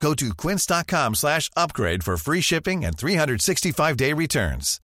[0.00, 4.80] Go to quince.com slash upgrade for free shipping and 365-day returns.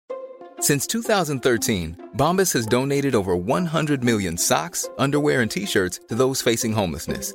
[0.60, 6.72] Since 2013, Bombas has donated over 100 million socks, underwear, and T-shirts to those facing
[6.72, 7.34] homelessness.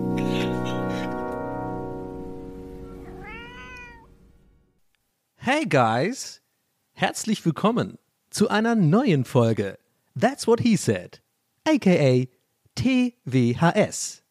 [5.43, 6.39] Hey guys,
[6.93, 7.97] herzlich willkommen
[8.29, 9.79] zu einer neuen Folge
[10.15, 11.19] That's What He Said,
[11.67, 12.27] aka
[12.75, 14.21] TWHS.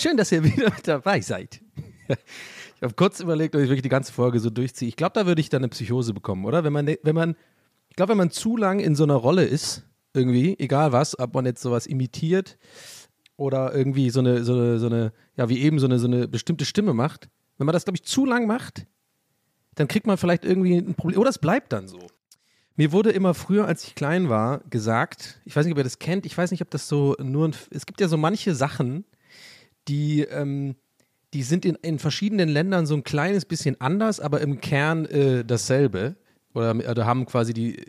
[0.00, 1.60] schön, dass ihr wieder dabei seid.
[2.76, 4.88] Ich habe kurz überlegt, ob ich wirklich die ganze Folge so durchziehe.
[4.88, 6.64] Ich glaube, da würde ich dann eine Psychose bekommen, oder?
[6.64, 7.36] Wenn man, wenn man,
[7.90, 9.84] ich glaube, wenn man zu lang in so einer Rolle ist,
[10.14, 12.56] irgendwie, egal was, ob man jetzt sowas imitiert
[13.36, 16.26] oder irgendwie so eine, so eine, so eine ja, wie eben so eine, so eine
[16.26, 17.28] bestimmte Stimme macht,
[17.58, 18.86] wenn man das, glaube ich, zu lang macht,
[19.74, 21.20] dann kriegt man vielleicht irgendwie ein Problem.
[21.20, 22.00] Oder es bleibt dann so.
[22.76, 25.98] Mir wurde immer früher, als ich klein war, gesagt, ich weiß nicht, ob ihr das
[25.98, 29.04] kennt, ich weiß nicht, ob das so nur ein, es gibt ja so manche Sachen,
[29.88, 30.76] die, ähm,
[31.32, 35.44] die sind in, in verschiedenen Ländern so ein kleines bisschen anders, aber im Kern äh,
[35.44, 36.16] dasselbe.
[36.52, 37.84] Oder, oder haben quasi die,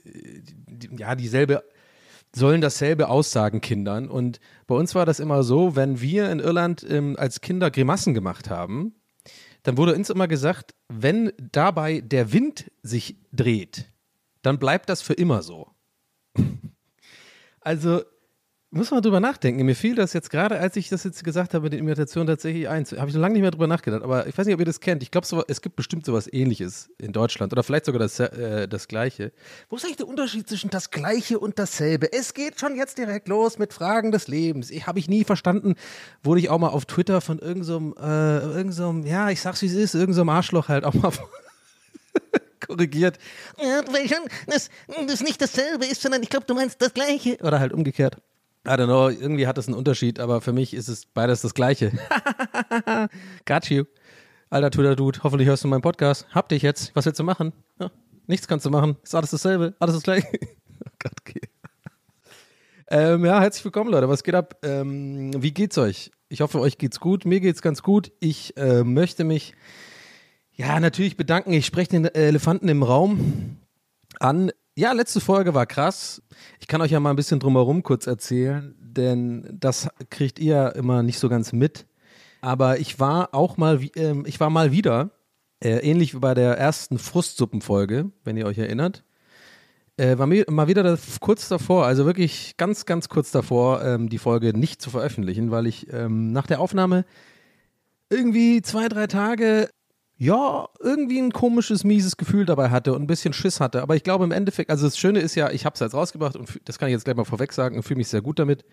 [0.67, 1.63] die, ja, dieselbe,
[2.35, 4.07] sollen dasselbe aussagen Kindern.
[4.07, 8.13] Und bei uns war das immer so, wenn wir in Irland ähm, als Kinder Grimassen
[8.13, 8.95] gemacht haben,
[9.63, 13.91] dann wurde uns immer gesagt, wenn dabei der Wind sich dreht,
[14.41, 15.71] dann bleibt das für immer so.
[17.63, 18.01] Also
[18.73, 19.65] muss man drüber nachdenken.
[19.65, 22.69] Mir fiel das jetzt gerade, als ich das jetzt gesagt habe mit den Imitationen tatsächlich
[22.69, 22.93] eins.
[22.93, 24.01] Habe ich so lange nicht mehr drüber nachgedacht.
[24.01, 25.03] Aber ich weiß nicht, ob ihr das kennt.
[25.03, 27.51] Ich glaube, so, es gibt bestimmt sowas ähnliches in Deutschland.
[27.51, 29.33] Oder vielleicht sogar das, äh, das Gleiche.
[29.69, 32.13] Wo ist eigentlich der Unterschied zwischen das Gleiche und dasselbe?
[32.13, 34.71] Es geht schon jetzt direkt los mit Fragen des Lebens.
[34.71, 35.75] Ich habe ich nie verstanden.
[36.23, 39.67] Wurde ich auch mal auf Twitter von irgendeinem, äh, irgend so ja, ich sag's wie
[39.67, 41.11] es ist, irgendeinem so Arschloch halt auch mal
[42.65, 43.17] korrigiert.
[43.61, 44.69] Ja, weil schon, das,
[45.07, 47.37] das nicht dasselbe ist, sondern ich glaube, du meinst das Gleiche.
[47.41, 48.15] Oder halt umgekehrt.
[48.63, 51.55] I don't know, irgendwie hat es einen Unterschied, aber für mich ist es beides das
[51.55, 51.91] Gleiche.
[53.45, 53.85] Got you.
[54.51, 56.27] Alter Twitter Dude, hoffentlich hörst du meinen Podcast.
[56.29, 56.95] Hab dich jetzt.
[56.95, 57.53] Was willst du machen?
[57.79, 57.89] Ja,
[58.27, 58.97] nichts kannst du machen.
[59.01, 59.73] Ist alles dasselbe.
[59.79, 60.27] Alles das Gleiche.
[60.85, 61.41] oh Gott, okay.
[62.87, 64.07] Ähm, ja, herzlich willkommen, Leute.
[64.09, 64.57] Was geht ab?
[64.61, 66.11] Ähm, wie geht's euch?
[66.29, 67.25] Ich hoffe, euch geht's gut.
[67.25, 68.11] Mir geht's ganz gut.
[68.19, 69.55] Ich äh, möchte mich
[70.53, 71.51] ja natürlich bedanken.
[71.51, 73.57] Ich spreche den Elefanten im Raum
[74.19, 74.51] an.
[74.77, 76.21] Ja, letzte Folge war krass.
[76.61, 80.69] Ich kann euch ja mal ein bisschen drumherum kurz erzählen, denn das kriegt ihr ja
[80.69, 81.87] immer nicht so ganz mit.
[82.39, 85.11] Aber ich war auch mal, äh, ich war mal wieder,
[85.61, 89.03] äh, ähnlich wie bei der ersten Frustsuppenfolge, wenn ihr euch erinnert,
[89.97, 94.17] äh, war mir, mal wieder kurz davor, also wirklich ganz, ganz kurz davor, ähm, die
[94.19, 97.03] Folge nicht zu veröffentlichen, weil ich ähm, nach der Aufnahme
[98.09, 99.69] irgendwie zwei, drei Tage
[100.21, 103.81] ja, irgendwie ein komisches, mieses Gefühl dabei hatte und ein bisschen Schiss hatte.
[103.81, 106.35] Aber ich glaube im Endeffekt, also das Schöne ist ja, ich habe es jetzt rausgebracht
[106.35, 108.63] und das kann ich jetzt gleich mal vorweg sagen und fühle mich sehr gut damit.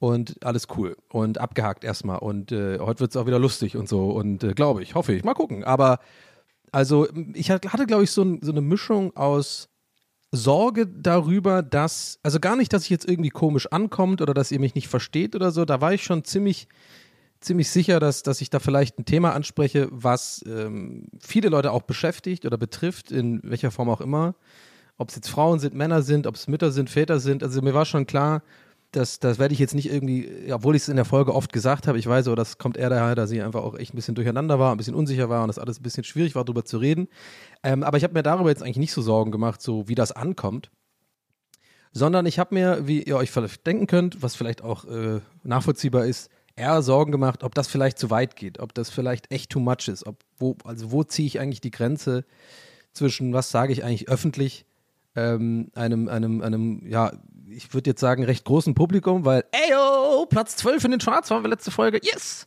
[0.00, 2.18] Und alles cool und abgehakt erstmal.
[2.18, 4.10] Und äh, heute wird es auch wieder lustig und so.
[4.10, 5.24] Und äh, glaube ich, hoffe ich.
[5.24, 5.64] Mal gucken.
[5.64, 5.98] Aber
[6.72, 9.70] also ich hatte, glaube ich, so, ein, so eine Mischung aus
[10.30, 14.60] Sorge darüber, dass, also gar nicht, dass ich jetzt irgendwie komisch ankommt oder dass ihr
[14.60, 15.64] mich nicht versteht oder so.
[15.64, 16.68] Da war ich schon ziemlich
[17.44, 21.82] ziemlich sicher, dass, dass ich da vielleicht ein Thema anspreche, was ähm, viele Leute auch
[21.82, 24.34] beschäftigt oder betrifft, in welcher Form auch immer.
[24.98, 27.42] Ob es jetzt Frauen sind, Männer sind, ob es Mütter sind, Väter sind.
[27.42, 28.42] Also mir war schon klar,
[28.92, 31.88] dass das werde ich jetzt nicht irgendwie, obwohl ich es in der Folge oft gesagt
[31.88, 34.14] habe, ich weiß, aber das kommt eher daher, dass ich einfach auch echt ein bisschen
[34.14, 36.76] durcheinander war, ein bisschen unsicher war und das alles ein bisschen schwierig war, darüber zu
[36.76, 37.08] reden.
[37.62, 40.12] Ähm, aber ich habe mir darüber jetzt eigentlich nicht so Sorgen gemacht, so wie das
[40.12, 40.70] ankommt.
[41.92, 46.04] Sondern ich habe mir, wie ihr euch vielleicht denken könnt, was vielleicht auch äh, nachvollziehbar
[46.06, 46.30] ist,
[46.62, 49.88] eher Sorgen gemacht, ob das vielleicht zu weit geht, ob das vielleicht echt too much
[49.88, 52.24] ist, ob wo, also wo ziehe ich eigentlich die Grenze
[52.92, 54.64] zwischen, was sage ich eigentlich öffentlich,
[55.16, 57.12] ähm, einem, einem, einem, ja,
[57.48, 61.42] ich würde jetzt sagen, recht großen Publikum, weil, eyo, Platz 12 in den Charts waren
[61.42, 62.46] wir letzte Folge, yes!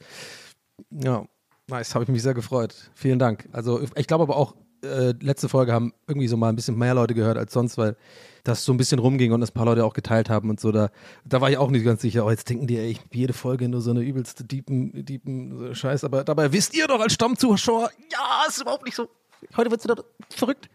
[0.89, 1.25] Ja,
[1.67, 2.89] nice, habe ich mich sehr gefreut.
[2.95, 3.49] Vielen Dank.
[3.51, 6.93] Also ich glaube aber auch, äh, letzte Folge haben irgendwie so mal ein bisschen mehr
[6.93, 7.95] Leute gehört als sonst, weil
[8.43, 10.71] das so ein bisschen rumging und das ein paar Leute auch geteilt haben und so.
[10.71, 10.89] Da,
[11.25, 12.25] da war ich auch nicht ganz sicher.
[12.25, 16.03] Oh, jetzt denken die echt jede Folge nur so eine übelste diepen, diepen Scheiß.
[16.03, 19.09] Aber dabei wisst ihr doch als Stammzuschauer, ja, ist überhaupt nicht so.
[19.57, 20.69] Heute wird es wieder verrückt.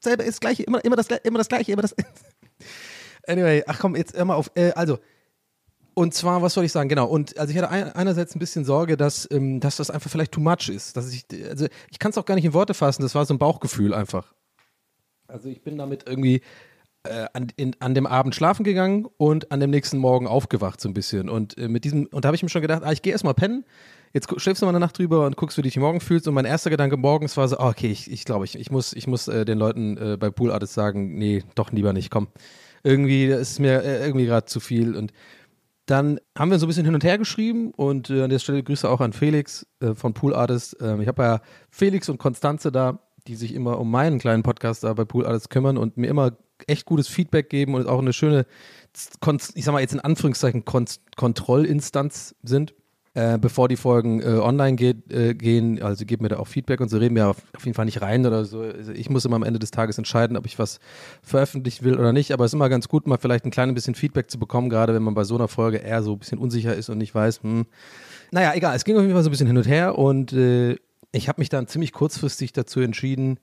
[0.00, 1.94] Selber ist das Gleiche, immer, immer, das, immer das Gleiche, immer das.
[3.26, 4.50] anyway, ach komm, jetzt immer auf.
[4.54, 4.98] Äh, also,
[5.94, 6.88] und zwar, was soll ich sagen?
[6.88, 7.06] Genau.
[7.06, 10.32] Und also ich hatte ein, einerseits ein bisschen Sorge, dass, ähm, dass das einfach vielleicht
[10.32, 10.96] too much ist.
[10.96, 13.02] Dass ich, also ich kann es auch gar nicht in Worte fassen.
[13.02, 14.34] Das war so ein Bauchgefühl einfach.
[15.28, 16.42] Also ich bin damit irgendwie
[17.04, 20.88] äh, an, in, an dem Abend schlafen gegangen und an dem nächsten Morgen aufgewacht so
[20.88, 21.28] ein bisschen.
[21.28, 23.34] Und äh, mit diesem, und da habe ich mir schon gedacht, ah, ich gehe erstmal
[23.34, 23.64] pennen.
[24.12, 26.28] Jetzt schläfst du mal eine Nacht drüber und guckst, wie du dich morgen fühlst.
[26.28, 28.92] Und mein erster Gedanke morgens war so, ah, okay, ich, ich glaube, ich, ich muss,
[28.92, 32.28] ich muss äh, den Leuten äh, bei Pool Artists sagen, nee, doch lieber nicht, komm.
[32.84, 34.94] Irgendwie, ist mir äh, irgendwie gerade zu viel.
[34.94, 35.12] Und
[35.86, 38.62] dann haben wir so ein bisschen hin und her geschrieben und äh, an der Stelle
[38.62, 40.76] Grüße auch an Felix äh, von Pool Artist.
[40.80, 41.40] Ähm, ich habe ja
[41.70, 45.50] Felix und Konstanze da, die sich immer um meinen kleinen Podcast da bei Pool Artist
[45.50, 46.36] kümmern und mir immer
[46.66, 48.46] echt gutes Feedback geben und auch eine schöne,
[49.54, 50.86] ich sag mal jetzt in Anführungszeichen, Kon
[51.16, 52.74] Kontrollinstanz sind.
[53.16, 56.80] Äh, bevor die Folgen äh, online geht, äh, gehen, also geben mir da auch Feedback
[56.80, 56.98] und so.
[56.98, 58.62] Reden wir auf, auf jeden Fall nicht rein oder so.
[58.62, 60.80] Also ich muss immer am Ende des Tages entscheiden, ob ich was
[61.22, 63.94] veröffentlichen will oder nicht, aber es ist immer ganz gut, mal vielleicht ein kleines bisschen
[63.94, 66.74] Feedback zu bekommen, gerade wenn man bei so einer Folge eher so ein bisschen unsicher
[66.74, 67.66] ist und nicht weiß, hm.
[68.32, 70.74] Naja, egal, es ging auf jeden Fall so ein bisschen hin und her und äh,
[71.12, 73.38] ich habe mich dann ziemlich kurzfristig dazu entschieden,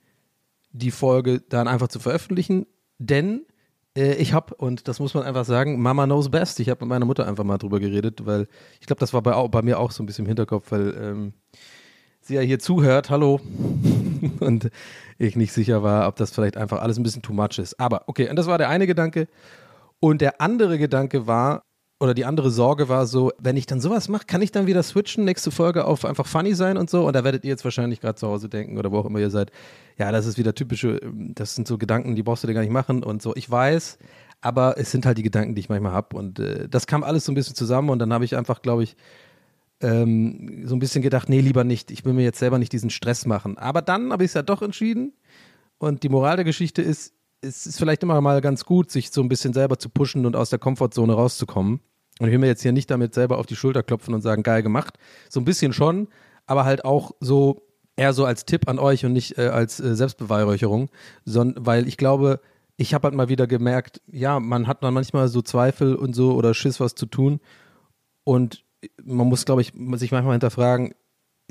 [0.72, 2.66] die Folge dann einfach zu veröffentlichen,
[2.98, 3.46] denn
[3.94, 6.60] ich habe, und das muss man einfach sagen, Mama knows best.
[6.60, 8.48] Ich habe mit meiner Mutter einfach mal drüber geredet, weil
[8.80, 11.32] ich glaube, das war bei, bei mir auch so ein bisschen im Hinterkopf, weil ähm,
[12.20, 13.40] sie ja hier zuhört, hallo,
[14.40, 14.70] und
[15.18, 17.78] ich nicht sicher war, ob das vielleicht einfach alles ein bisschen too much ist.
[17.78, 19.28] Aber okay, und das war der eine Gedanke.
[20.00, 21.64] Und der andere Gedanke war,
[22.02, 24.82] oder die andere Sorge war so, wenn ich dann sowas mache, kann ich dann wieder
[24.82, 27.06] switchen, nächste Folge auf einfach funny sein und so.
[27.06, 29.30] Und da werdet ihr jetzt wahrscheinlich gerade zu Hause denken oder wo auch immer ihr
[29.30, 29.52] seid.
[29.98, 32.72] Ja, das ist wieder typische, das sind so Gedanken, die brauchst du dir gar nicht
[32.72, 33.36] machen und so.
[33.36, 33.98] Ich weiß,
[34.40, 36.16] aber es sind halt die Gedanken, die ich manchmal habe.
[36.16, 38.82] Und äh, das kam alles so ein bisschen zusammen und dann habe ich einfach, glaube
[38.82, 38.96] ich,
[39.80, 41.92] ähm, so ein bisschen gedacht, nee, lieber nicht.
[41.92, 43.58] Ich will mir jetzt selber nicht diesen Stress machen.
[43.58, 45.12] Aber dann habe ich es ja doch entschieden.
[45.78, 49.20] Und die Moral der Geschichte ist, es ist vielleicht immer mal ganz gut, sich so
[49.20, 51.80] ein bisschen selber zu pushen und aus der Komfortzone rauszukommen.
[52.18, 54.42] Und ich will mir jetzt hier nicht damit selber auf die Schulter klopfen und sagen,
[54.42, 54.98] geil gemacht.
[55.28, 56.08] So ein bisschen schon,
[56.46, 57.62] aber halt auch so
[57.96, 60.90] eher so als Tipp an euch und nicht äh, als äh, Selbstbeweihräucherung,
[61.24, 62.40] sondern weil ich glaube,
[62.76, 66.34] ich habe halt mal wieder gemerkt, ja, man hat dann manchmal so Zweifel und so
[66.34, 67.40] oder Schiss, was zu tun.
[68.24, 68.64] Und
[69.02, 70.94] man muss, glaube ich, sich manchmal hinterfragen,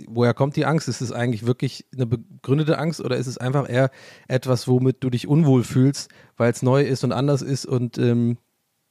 [0.07, 0.87] woher kommt die Angst?
[0.87, 3.91] Ist es eigentlich wirklich eine begründete Angst oder ist es einfach eher
[4.27, 8.37] etwas, womit du dich unwohl fühlst, weil es neu ist und anders ist und ähm,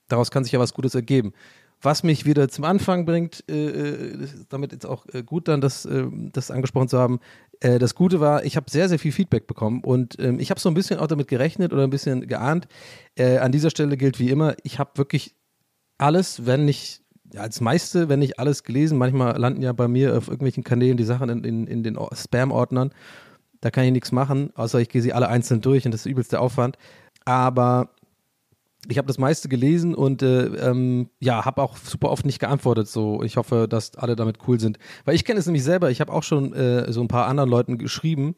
[0.08, 1.32] daraus kann sich ja was Gutes ergeben.
[1.82, 5.86] Was mich wieder zum Anfang bringt, äh, äh, damit jetzt auch äh, gut dann, das,
[5.86, 7.20] äh, das angesprochen zu haben.
[7.60, 10.60] Äh, das Gute war, ich habe sehr, sehr viel Feedback bekommen und ähm, ich habe
[10.60, 12.68] so ein bisschen auch damit gerechnet oder ein bisschen geahnt.
[13.14, 15.34] Äh, an dieser Stelle gilt wie immer, ich habe wirklich
[15.96, 18.98] alles, wenn nicht, ja, als meiste, wenn nicht alles gelesen.
[18.98, 22.14] Manchmal landen ja bei mir auf irgendwelchen Kanälen die Sachen in, in, in den Or-
[22.14, 22.92] Spam-Ordnern.
[23.62, 26.10] Da kann ich nichts machen, außer ich gehe sie alle einzeln durch und das ist
[26.10, 26.76] übelste Aufwand.
[27.24, 27.90] Aber
[28.88, 32.88] ich habe das meiste gelesen und äh, ähm, ja, habe auch super oft nicht geantwortet.
[32.88, 35.90] So, ich hoffe, dass alle damit cool sind, weil ich kenne es nämlich selber.
[35.90, 38.36] Ich habe auch schon äh, so ein paar anderen Leuten geschrieben,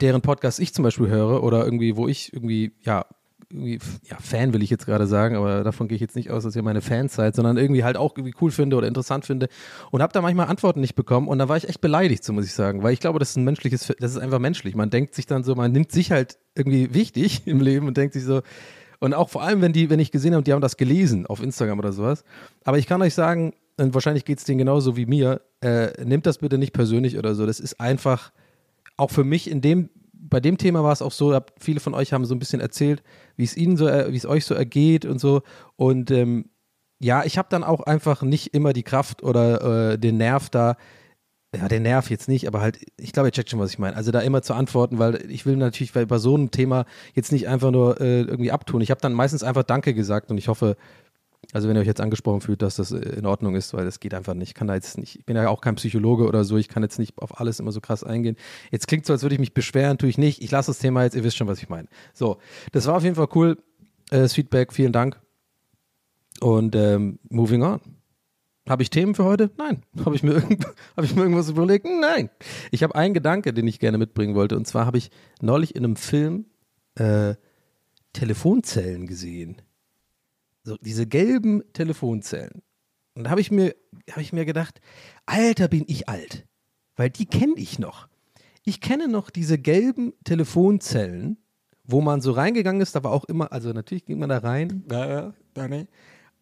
[0.00, 3.04] deren Podcast ich zum Beispiel höre oder irgendwie, wo ich irgendwie ja
[3.50, 6.44] irgendwie, ja, Fan will ich jetzt gerade sagen, aber davon gehe ich jetzt nicht aus,
[6.44, 9.48] dass ihr meine Fans seid, sondern irgendwie halt auch irgendwie cool finde oder interessant finde
[9.90, 12.44] und habe da manchmal Antworten nicht bekommen und da war ich echt beleidigt, so muss
[12.44, 14.76] ich sagen, weil ich glaube, das ist ein menschliches, das ist einfach menschlich.
[14.76, 18.14] Man denkt sich dann so, man nimmt sich halt irgendwie wichtig im Leben und denkt
[18.14, 18.42] sich so,
[19.00, 21.42] und auch vor allem, wenn die, wenn ich gesehen habe, die haben das gelesen auf
[21.42, 22.22] Instagram oder sowas.
[22.64, 26.26] Aber ich kann euch sagen, und wahrscheinlich geht es denen genauso wie mir, äh, nehmt
[26.26, 27.46] das bitte nicht persönlich oder so.
[27.46, 28.30] Das ist einfach,
[28.98, 31.94] auch für mich in dem, bei dem Thema war es auch so, hab, viele von
[31.94, 33.02] euch haben so ein bisschen erzählt,
[33.36, 35.40] wie es ihnen so, äh, wie es euch so ergeht und so.
[35.76, 36.50] Und ähm,
[36.98, 40.76] ja, ich habe dann auch einfach nicht immer die Kraft oder äh, den Nerv da,
[41.54, 43.96] ja, den Nerv jetzt nicht, aber halt, ich glaube, ihr checkt schon, was ich meine.
[43.96, 47.32] Also da immer zu antworten, weil ich will natürlich bei, bei so einem Thema jetzt
[47.32, 48.80] nicht einfach nur äh, irgendwie abtun.
[48.80, 50.76] Ich habe dann meistens einfach Danke gesagt und ich hoffe,
[51.52, 53.98] also wenn ihr euch jetzt angesprochen fühlt, dass das äh, in Ordnung ist, weil das
[53.98, 54.50] geht einfach nicht.
[54.50, 56.84] Ich kann da jetzt nicht, ich bin ja auch kein Psychologe oder so, ich kann
[56.84, 58.36] jetzt nicht auf alles immer so krass eingehen.
[58.70, 60.42] Jetzt klingt so, als würde ich mich beschweren, tue ich nicht.
[60.42, 61.88] Ich lasse das Thema jetzt, ihr wisst schon, was ich meine.
[62.12, 62.38] So,
[62.70, 63.58] das war auf jeden Fall cool.
[64.10, 65.20] Äh, das Feedback, vielen Dank.
[66.40, 67.80] Und ähm, moving on.
[68.68, 69.50] Habe ich Themen für heute?
[69.58, 69.82] Nein.
[70.04, 70.34] Habe ich, mir
[70.96, 71.86] habe ich mir irgendwas überlegt?
[71.86, 72.30] Nein.
[72.70, 74.56] Ich habe einen Gedanke, den ich gerne mitbringen wollte.
[74.56, 76.44] Und zwar habe ich neulich in einem Film
[76.96, 77.34] äh,
[78.12, 79.62] Telefonzellen gesehen.
[80.62, 82.62] So, diese gelben Telefonzellen.
[83.14, 83.74] Und da habe ich, mir-
[84.10, 84.80] habe ich mir gedacht,
[85.26, 86.46] Alter, bin ich alt.
[86.96, 88.08] Weil die kenne ich noch.
[88.64, 91.38] Ich kenne noch diese gelben Telefonzellen,
[91.84, 92.94] wo man so reingegangen ist.
[92.94, 94.84] Da war auch immer, also natürlich ging man da rein.
[94.90, 95.88] Ja, ja, da ne.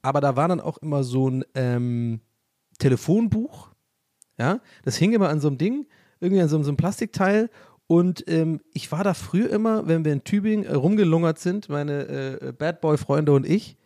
[0.08, 2.20] Aber da war dann auch immer so ein ähm,
[2.78, 3.68] Telefonbuch.
[4.38, 5.86] Ja, das hing immer an so einem Ding,
[6.18, 7.50] irgendwie an so, einem- so einem Plastikteil.
[7.86, 12.06] Und ähm, ich war da früher immer, wenn wir in Tübingen äh, rumgelungert sind, meine
[12.40, 13.76] äh, Bad Boy-Freunde und ich,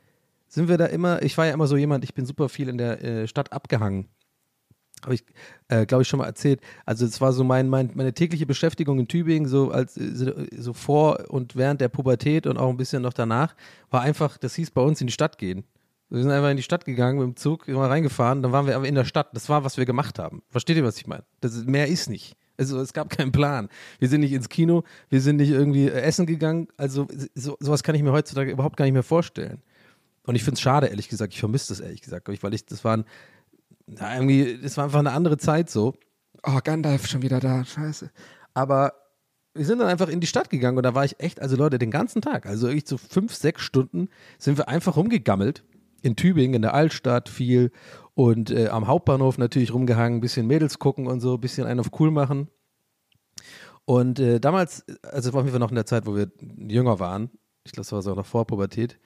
[0.46, 2.78] sind wir da immer, ich war ja immer so jemand, ich bin super viel in
[2.78, 4.06] der äh, Stadt abgehangen.
[5.02, 5.24] Habe ich,
[5.68, 6.60] äh, glaube ich, schon mal erzählt.
[6.86, 10.72] Also es war so mein, mein, meine tägliche Beschäftigung in Tübingen, so als äh, so
[10.72, 13.56] vor und während der Pubertät und auch ein bisschen noch danach,
[13.90, 15.64] war einfach, das hieß bei uns in die Stadt gehen.
[16.12, 18.66] Wir sind einfach in die Stadt gegangen mit dem Zug, sind mal reingefahren, dann waren
[18.66, 19.30] wir aber in der Stadt.
[19.32, 20.42] Das war, was wir gemacht haben.
[20.50, 21.24] Versteht ihr, was ich meine?
[21.40, 22.36] Das ist, mehr ist nicht.
[22.58, 23.70] Also es gab keinen Plan.
[23.98, 26.68] Wir sind nicht ins Kino, wir sind nicht irgendwie äh, essen gegangen.
[26.76, 29.62] Also so, sowas kann ich mir heutzutage überhaupt gar nicht mehr vorstellen.
[30.26, 31.32] Und ich finde es schade, ehrlich gesagt.
[31.32, 33.06] Ich vermisse das ehrlich gesagt, weil ich, das waren,
[33.86, 35.94] na, irgendwie, das war einfach eine andere Zeit so.
[36.42, 38.10] Oh, Gandalf schon wieder da, scheiße.
[38.52, 38.92] Aber
[39.54, 41.78] wir sind dann einfach in die Stadt gegangen und da war ich echt, also Leute,
[41.78, 45.64] den ganzen Tag, also wirklich so fünf, sechs Stunden sind wir einfach rumgegammelt.
[46.02, 47.70] In Tübingen, in der Altstadt viel
[48.14, 51.80] und äh, am Hauptbahnhof natürlich rumgehangen, ein bisschen Mädels gucken und so, ein bisschen einen
[51.80, 52.48] auf cool machen.
[53.84, 56.30] Und äh, damals, also es war auf jeden Fall noch in der Zeit, wo wir
[56.68, 57.30] jünger waren,
[57.64, 58.98] ich glaube, das war so noch vor Pubertät,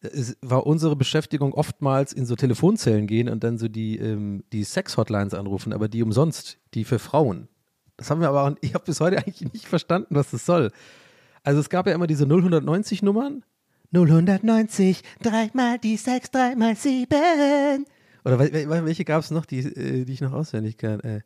[0.00, 4.64] es war unsere Beschäftigung oftmals in so Telefonzellen gehen und dann so die, ähm, die
[4.64, 7.48] Sex-Hotlines anrufen, aber die umsonst, die für Frauen.
[7.96, 10.70] Das haben wir aber auch, ich habe bis heute eigentlich nicht verstanden, was das soll.
[11.44, 13.44] Also es gab ja immer diese 090 Nummern.
[13.92, 17.86] 090, dreimal die 6, dreimal 7.
[18.24, 21.00] Oder wel- wel- welche gab es noch, die, äh, die ich noch auswendig kann?
[21.00, 21.20] Äh.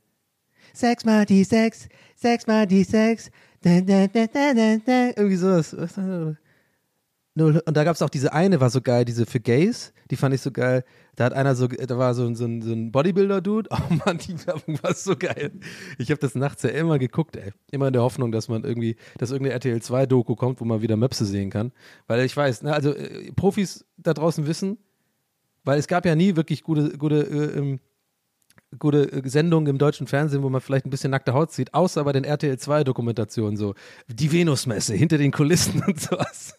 [0.73, 3.31] Sechs mal die sechs, sechs mal die sechs.
[3.63, 5.07] Da, da, da, da, da, da.
[5.17, 5.75] Irgendwie sowas.
[5.79, 6.21] Was war das?
[6.21, 6.39] Null-
[7.45, 10.35] Und da gab es auch diese eine, war so geil, diese für Gays, die fand
[10.35, 10.85] ich so geil.
[11.17, 13.69] Da hat einer so, da war so, ein- so ein, so ein Bodybuilder-Dude.
[13.73, 15.53] Oh Mann, die Werbung war so geil.
[15.99, 17.53] Ich habe das nachts ja immer geguckt, ey.
[17.71, 20.97] Immer in der Hoffnung, dass man irgendwie, dass irgendeine RTL 2-Doku kommt, wo man wieder
[20.97, 21.73] Möpse sehen kann.
[22.07, 24.79] Weil ich weiß, ne, also äh, Profis da draußen wissen,
[25.65, 27.81] weil es gab ja nie wirklich gute, gute, äh, ähm,
[28.79, 32.03] gute äh, Sendungen im deutschen Fernsehen, wo man vielleicht ein bisschen nackte Haut sieht, außer
[32.05, 33.75] bei den RTL 2-Dokumentationen, so
[34.09, 36.55] die Venusmesse hinter den Kulissen und sowas.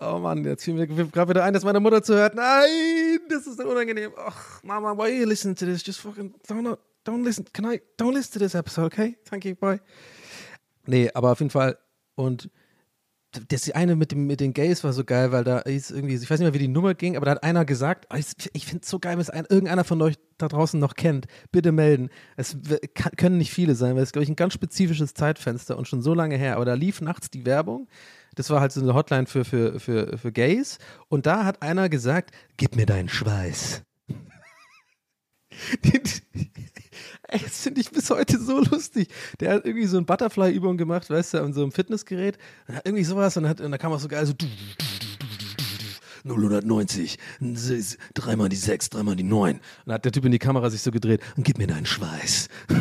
[0.00, 2.34] Oh Mann, jetzt fiel mir gerade wieder ein, dass meine Mutter zuhört.
[2.34, 4.12] Nein, das ist unangenehm.
[4.16, 5.82] Ach, Mama, why you listening to this?
[5.84, 7.46] Just fucking don't, don't listen.
[7.52, 7.80] Can I?
[7.98, 9.16] Don't listen to this episode, okay?
[9.24, 9.80] Thank you, bye.
[10.86, 11.78] Nee, aber auf jeden Fall.
[12.14, 12.50] Und
[13.48, 16.30] das eine mit, dem, mit den Gays war so geil, weil da ist irgendwie, ich
[16.30, 18.66] weiß nicht mehr, wie die Nummer ging, aber da hat einer gesagt, oh, ich, ich
[18.66, 21.72] finde es so geil, wenn es ein, irgendeiner von euch da draußen noch kennt, bitte
[21.72, 22.10] melden.
[22.36, 22.56] Es
[22.94, 26.02] kann, können nicht viele sein, weil es, glaube ich, ein ganz spezifisches Zeitfenster und schon
[26.02, 26.56] so lange her.
[26.56, 27.88] Aber da lief nachts die Werbung.
[28.34, 30.78] Das war halt so eine Hotline für, für, für, für Gays.
[31.08, 33.82] Und da hat einer gesagt, gib mir deinen Schweiß.
[37.28, 39.08] Ey, das finde ich bis heute so lustig.
[39.40, 42.38] Der hat irgendwie so eine Butterfly-Übung gemacht, weißt du, an so einem Fitnessgerät.
[42.68, 44.32] Und hat irgendwie sowas und, hat, und da kam auch so geil so.
[46.24, 49.56] 090, s- dreimal die 6, dreimal die 9.
[49.56, 51.86] Und dann hat der Typ in die Kamera sich so gedreht und gib mir deinen
[51.86, 52.48] Schweiß.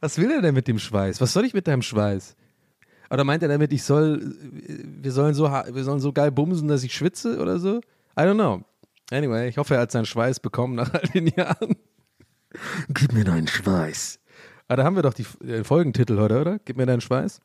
[0.00, 1.20] Was will er denn mit dem Schweiß?
[1.20, 2.36] Was soll ich mit deinem Schweiß?
[3.10, 6.82] Oder meint er damit, ich soll, wir sollen so, wir sollen so geil bumsen, dass
[6.82, 7.78] ich schwitze oder so?
[8.18, 8.64] I don't know.
[9.10, 11.76] Anyway, ich hoffe, er hat seinen Schweiß bekommen nach all den Jahren.
[12.88, 14.18] Gib mir deinen Schweiß.
[14.68, 16.58] Ah, da haben wir doch die äh, Folgentitel heute, oder?
[16.64, 17.40] Gib mir deinen Schweiß.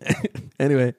[0.58, 0.94] anyway.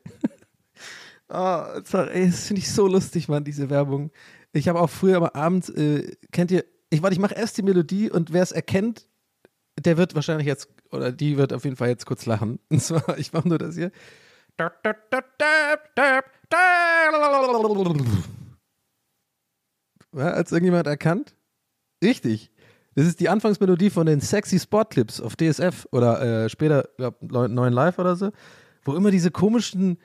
[1.29, 4.11] Oh, sorry, ey, das finde ich so lustig, Mann, diese Werbung.
[4.53, 7.63] Ich habe auch früher aber abends, äh, kennt ihr, ich warte, ich mache erst die
[7.63, 9.07] Melodie und wer es erkennt,
[9.77, 12.59] der wird wahrscheinlich jetzt, oder die wird auf jeden Fall jetzt kurz lachen.
[12.69, 13.91] Und zwar, ich mache nur das hier.
[20.17, 21.35] Ja, Als irgendjemand erkannt?
[22.03, 22.51] Richtig.
[22.95, 27.21] Das ist die Anfangsmelodie von den Sexy Spot Clips auf DSF oder äh, später, glaub,
[27.21, 28.31] 9 Live oder so,
[28.83, 29.97] wo immer diese komischen,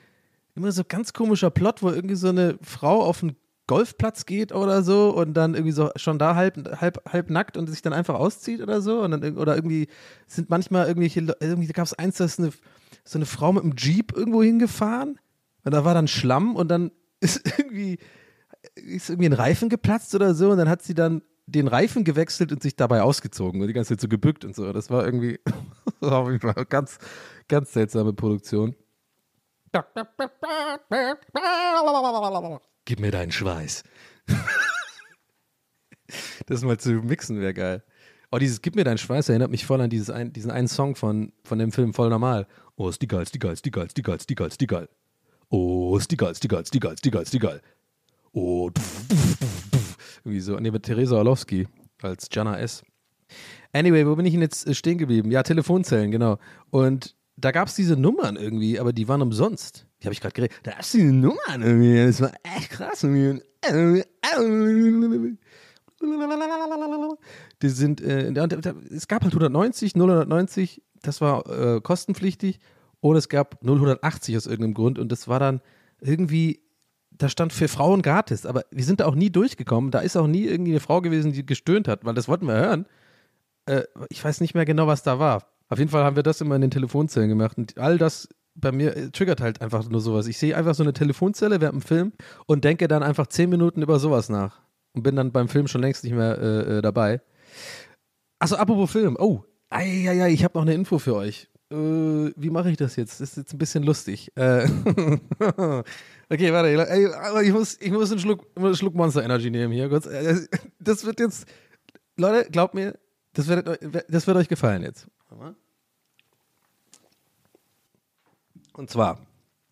[0.55, 4.83] immer so ganz komischer Plot, wo irgendwie so eine Frau auf einen Golfplatz geht oder
[4.83, 8.15] so und dann irgendwie so schon da halb, halb, halb nackt und sich dann einfach
[8.15, 9.01] auszieht oder so.
[9.01, 9.87] Und dann, oder irgendwie
[10.27, 12.51] sind manchmal irgendwelche, Le- irgendwie gab es eins, da ist eine,
[13.05, 15.17] so eine Frau mit einem Jeep irgendwo hingefahren
[15.63, 16.91] und da war dann Schlamm und dann
[17.21, 17.97] ist irgendwie,
[18.75, 22.51] ist irgendwie ein Reifen geplatzt oder so und dann hat sie dann den Reifen gewechselt
[22.51, 24.71] und sich dabei ausgezogen und die ganze Zeit so gebückt und so.
[24.71, 25.39] Das war irgendwie
[25.99, 26.97] war ganz,
[27.47, 28.75] ganz seltsame Produktion.
[32.85, 33.83] Gib mir deinen Schweiß.
[36.45, 37.83] das mal zu mixen wäre geil.
[38.31, 40.95] Oh, dieses Gib mir deinen Schweiß erinnert mich voll an dieses ein, diesen einen Song
[40.95, 42.47] von, von dem Film Voll Normal.
[42.75, 44.35] Oh, ist die geil, ist die geil, ist die geil, ist die geil, ist die
[44.35, 44.89] geil, ist die geil.
[45.49, 47.39] Oh, ist die geil, ist die geil, ist die geil, ist die geil, ist die
[47.39, 47.61] geil.
[48.33, 48.71] Oh,
[50.25, 50.57] irgendwie so.
[50.59, 51.67] Nee, mit Theresa Orlowski
[52.01, 52.83] als Jana S.
[53.71, 55.31] Anyway, wo bin ich denn jetzt äh, stehen geblieben?
[55.31, 56.37] Ja, Telefonzellen, genau.
[56.69, 59.87] Und da gab es diese Nummern irgendwie, aber die waren umsonst.
[60.01, 60.57] Die habe ich gerade geredet.
[60.63, 62.05] Da gab es diese Nummern irgendwie.
[62.05, 63.01] Das war echt krass.
[67.61, 68.31] Die sind, äh,
[68.95, 72.59] es gab halt 190, 090, das war äh, kostenpflichtig.
[72.99, 74.97] Und es gab 080 aus irgendeinem Grund.
[74.97, 75.61] Und das war dann
[75.99, 76.62] irgendwie,
[77.17, 78.45] da stand für Frauen gratis.
[78.45, 79.91] Aber wir sind da auch nie durchgekommen.
[79.91, 82.55] Da ist auch nie irgendwie eine Frau gewesen, die gestöhnt hat, weil das wollten wir
[82.55, 82.85] hören.
[83.65, 85.47] Äh, ich weiß nicht mehr genau, was da war.
[85.69, 87.57] Auf jeden Fall haben wir das immer in den Telefonzellen gemacht.
[87.57, 90.27] Und all das bei mir äh, triggert halt einfach nur sowas.
[90.27, 92.13] Ich sehe einfach so eine Telefonzelle während dem Film
[92.45, 94.61] und denke dann einfach zehn Minuten über sowas nach.
[94.93, 97.21] Und bin dann beim Film schon längst nicht mehr äh, äh, dabei.
[98.39, 99.15] Achso, apropos Film.
[99.19, 101.49] Oh, ei, ei, ei, ich habe noch eine Info für euch.
[101.71, 101.75] Äh,
[102.35, 103.19] wie mache ich das jetzt?
[103.19, 104.31] Das ist jetzt ein bisschen lustig.
[104.35, 104.67] Äh,
[106.33, 106.69] okay, warte.
[106.89, 109.89] Ey, ich muss, ich muss einen Schluck, einen Schluck Monster Energy nehmen hier.
[109.89, 110.05] Kurz.
[110.05, 110.47] Äh,
[110.79, 111.45] Das wird jetzt.
[112.17, 112.97] Leute, glaubt mir,
[113.33, 115.07] das wird, das wird euch gefallen jetzt.
[118.73, 119.19] Und zwar,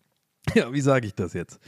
[0.54, 1.60] ja, wie sage ich das jetzt?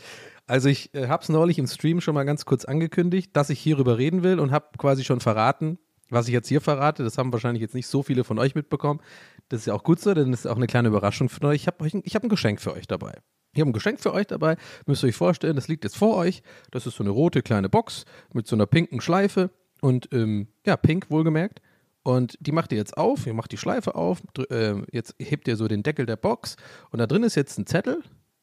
[0.46, 3.60] Also ich äh, habe es neulich im Stream schon mal ganz kurz angekündigt, dass ich
[3.60, 5.78] hierüber reden will und habe quasi schon verraten,
[6.10, 7.02] was ich jetzt hier verrate.
[7.02, 9.00] Das haben wahrscheinlich jetzt nicht so viele von euch mitbekommen.
[9.48, 11.62] Das ist ja auch gut so, denn das ist auch eine kleine Überraschung für euch.
[11.62, 13.14] Ich habe hab ein Geschenk für euch dabei.
[13.54, 14.56] Ich habe ein Geschenk für euch dabei.
[14.86, 16.42] Müsst ihr euch vorstellen, das liegt jetzt vor euch.
[16.70, 20.76] Das ist so eine rote kleine Box mit so einer pinken Schleife und ähm, ja,
[20.76, 21.60] pink wohlgemerkt.
[22.02, 25.56] Und die macht ihr jetzt auf, ihr macht die Schleife auf, äh, jetzt hebt ihr
[25.56, 26.56] so den Deckel der Box
[26.90, 28.02] und da drin ist jetzt ein Zettel,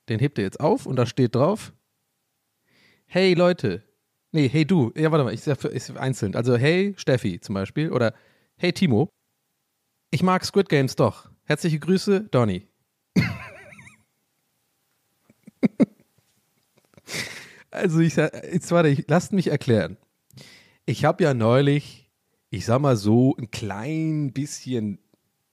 [0.10, 1.72] den hebt ihr jetzt auf und da steht drauf,
[3.06, 3.84] hey Leute,
[4.32, 7.92] nee, hey du, ja warte mal, ich sag ich einzeln, also hey Steffi zum Beispiel
[7.92, 8.16] oder
[8.58, 9.10] hey Timo,
[10.10, 12.68] ich mag Squid Games doch, herzliche Grüße, Donny.
[17.72, 19.98] also ich sag, jetzt warte, ich, lasst mich erklären.
[20.86, 22.12] Ich habe ja neulich,
[22.50, 25.00] ich sag mal so, ein klein bisschen,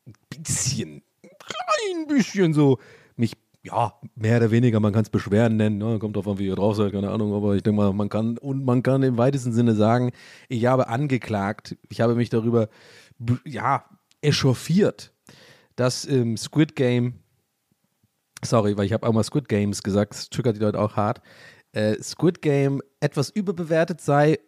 [0.07, 2.79] ein bisschen, ein klein bisschen so,
[3.17, 5.99] mich, ja, mehr oder weniger, man kann es Beschwerden nennen, ne?
[5.99, 8.65] kommt an, wie ihr drauf seid, keine Ahnung, aber ich denke mal, man kann, und
[8.65, 10.13] man kann im weitesten Sinne sagen,
[10.49, 12.69] ich habe angeklagt, ich habe mich darüber,
[13.45, 13.85] ja,
[14.23, 15.13] echauffiert,
[15.77, 17.21] dass ähm, Squid Game,
[18.45, 21.21] sorry, weil ich habe auch mal Squid Games gesagt, das triggert die Leute auch hart,
[21.73, 24.39] äh, Squid Game etwas überbewertet sei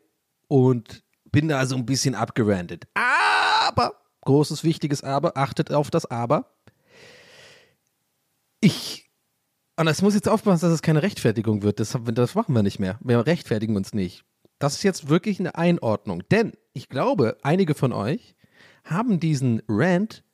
[0.48, 2.86] und bin da so ein bisschen abgerandet.
[2.94, 6.52] Aber, großes, wichtiges Aber, achtet auf das Aber.
[8.60, 9.10] Ich,
[9.76, 11.80] und es muss jetzt aufpassen, dass es keine Rechtfertigung wird.
[11.80, 12.98] Das, das machen wir nicht mehr.
[13.02, 14.24] Wir rechtfertigen uns nicht.
[14.58, 16.22] Das ist jetzt wirklich eine Einordnung.
[16.30, 18.34] Denn ich glaube, einige von euch
[18.84, 20.24] haben diesen Rant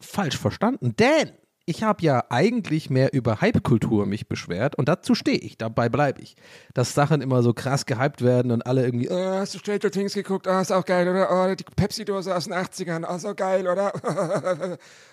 [0.00, 0.96] falsch verstanden.
[0.96, 1.32] Denn
[1.68, 6.22] ich habe ja eigentlich mehr über Hype-Kultur mich beschwert und dazu stehe ich, dabei bleibe
[6.22, 6.36] ich.
[6.74, 10.14] Dass Sachen immer so krass gehypt werden und alle irgendwie, Oh, hast du Stranger Things
[10.14, 10.46] geguckt?
[10.46, 11.28] Oh, ist auch geil, oder?
[11.30, 13.04] Oh, die Pepsi-Dose aus den 80ern.
[13.08, 13.92] Oh, so geil, oder?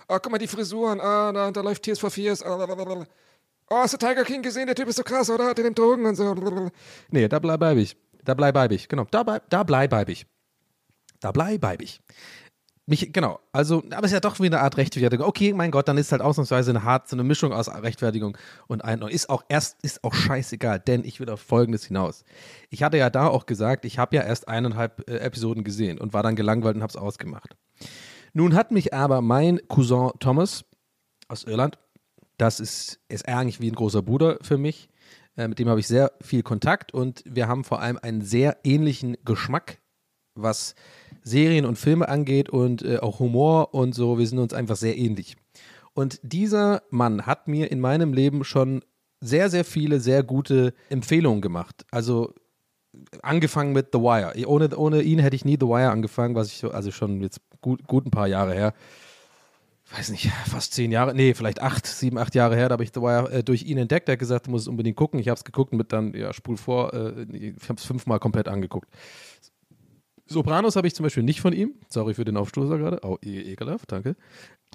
[0.07, 0.99] oh, guck mal, die Frisuren.
[0.99, 2.45] Oh, da, da läuft Tears for Fears.
[2.45, 3.05] Oh,
[3.71, 4.67] hast du Tiger King gesehen?
[4.67, 5.55] Der Typ ist so krass, oder?
[5.55, 6.35] Der nimmt Drogen und so.
[7.09, 7.97] Nee, da bleib bleib ich.
[8.23, 8.87] Da bleib bleib ich.
[8.87, 10.27] Genau, da bleib, da bleib bleib ich.
[11.19, 11.99] Da bleib bleib ich.
[12.85, 15.25] Mich, genau, also, aber es ist ja doch wie eine Art Rechtfertigung.
[15.25, 18.83] Okay, mein Gott, dann ist halt ausnahmsweise eine hart, so eine Mischung aus Rechtfertigung und
[18.83, 19.09] Einordnung.
[19.09, 22.25] Ist auch erst, ist auch scheißegal, denn ich will auf Folgendes hinaus.
[22.69, 26.13] Ich hatte ja da auch gesagt, ich habe ja erst eineinhalb äh, Episoden gesehen und
[26.13, 27.55] war dann gelangweilt und habe es ausgemacht.
[28.33, 30.65] Nun hat mich aber mein Cousin Thomas
[31.29, 31.77] aus Irland,
[32.37, 34.89] das ist, ist eigentlich wie ein großer Bruder für mich,
[35.37, 38.57] äh, mit dem habe ich sehr viel Kontakt und wir haben vor allem einen sehr
[38.65, 39.79] ähnlichen Geschmack,
[40.35, 40.75] was
[41.23, 44.19] Serien und Filme angeht und äh, auch Humor und so.
[44.19, 45.35] Wir sind uns einfach sehr ähnlich.
[45.93, 48.83] Und dieser Mann hat mir in meinem Leben schon
[49.21, 51.85] sehr, sehr viele sehr gute Empfehlungen gemacht.
[51.91, 52.33] Also
[53.21, 54.33] angefangen mit The Wire.
[54.47, 57.41] Ohne, ohne ihn hätte ich nie The Wire angefangen, was ich so, also schon jetzt
[57.61, 58.73] gut, gut ein paar Jahre her.
[59.95, 62.91] Weiß nicht, fast zehn Jahre, nee, vielleicht acht, sieben, acht Jahre her, da habe ich
[62.93, 64.09] The Wire äh, durch ihn entdeckt.
[64.09, 65.19] Er hat gesagt, du musst es unbedingt gucken.
[65.19, 68.19] Ich habe es geguckt und mit dann, ja, spul vor, äh, ich habe es fünfmal
[68.19, 68.89] komplett angeguckt.
[70.25, 71.73] Sopranos habe ich zum Beispiel nicht von ihm.
[71.89, 72.99] Sorry für den Aufstoßer gerade.
[73.03, 74.15] Oh, ekelhaft, danke.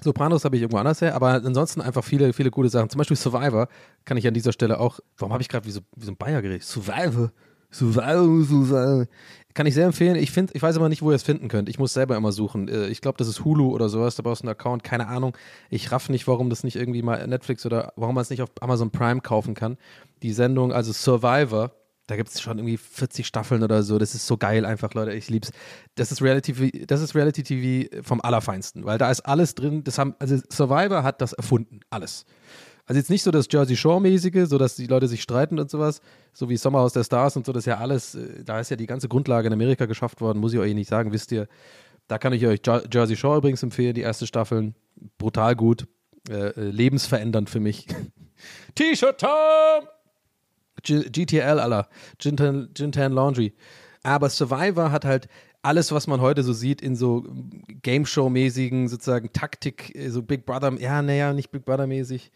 [0.03, 2.89] Sopranos habe ich irgendwo anders her, aber ansonsten einfach viele, viele gute Sachen.
[2.89, 3.67] Zum Beispiel Survivor
[4.05, 4.99] kann ich an dieser Stelle auch.
[5.17, 6.63] Warum habe ich gerade wie so, wie so ein Bayer geredet?
[6.63, 7.31] Survivor.
[7.71, 9.05] Survivor, Survivor.
[9.53, 10.15] Kann ich sehr empfehlen.
[10.15, 11.69] Ich finde, ich weiß aber nicht, wo ihr es finden könnt.
[11.69, 12.67] Ich muss selber immer suchen.
[12.67, 14.15] Äh, Ich glaube, das ist Hulu oder sowas.
[14.15, 14.83] Da brauchst du einen Account.
[14.83, 15.35] Keine Ahnung.
[15.69, 18.49] Ich raff nicht, warum das nicht irgendwie mal Netflix oder warum man es nicht auf
[18.61, 19.77] Amazon Prime kaufen kann.
[20.23, 21.71] Die Sendung, also Survivor,
[22.09, 23.99] Da gibt es schon irgendwie 40 Staffeln oder so.
[23.99, 25.13] Das ist so geil einfach, Leute.
[25.13, 25.51] Ich lieb's.
[25.93, 29.83] Das ist Reality, TV- das ist Reality TV vom Allerfeinsten, weil da ist alles drin.
[29.83, 31.81] Das haben, also Survivor hat das erfunden.
[31.91, 32.25] Alles.
[32.87, 36.01] Also jetzt nicht so das Jersey Shore-mäßige, so dass die Leute sich streiten und sowas,
[36.33, 38.75] so wie Sommerhaus der Stars und so, das ist ja alles, äh, da ist ja
[38.77, 41.47] die ganze Grundlage in Amerika geschafft worden, muss ich euch nicht sagen, wisst ihr.
[42.07, 44.73] Da kann ich euch Jer- Jersey Shore übrigens empfehlen, die erste Staffeln.
[45.19, 45.85] Brutal gut,
[46.27, 47.85] äh, äh, lebensverändernd für mich.
[48.73, 49.87] T-Shirt-Time!
[50.83, 51.87] G GTL, Alter.
[52.19, 53.53] Gintan, Laundry.
[54.03, 55.27] Aber Survivor hat halt
[55.61, 57.25] alles, was man heute so sieht, in so
[57.81, 62.31] Game Show-mäßigen, sozusagen Taktik, äh, so Big Brother, ja, naja, nicht Big Brother-mäßig.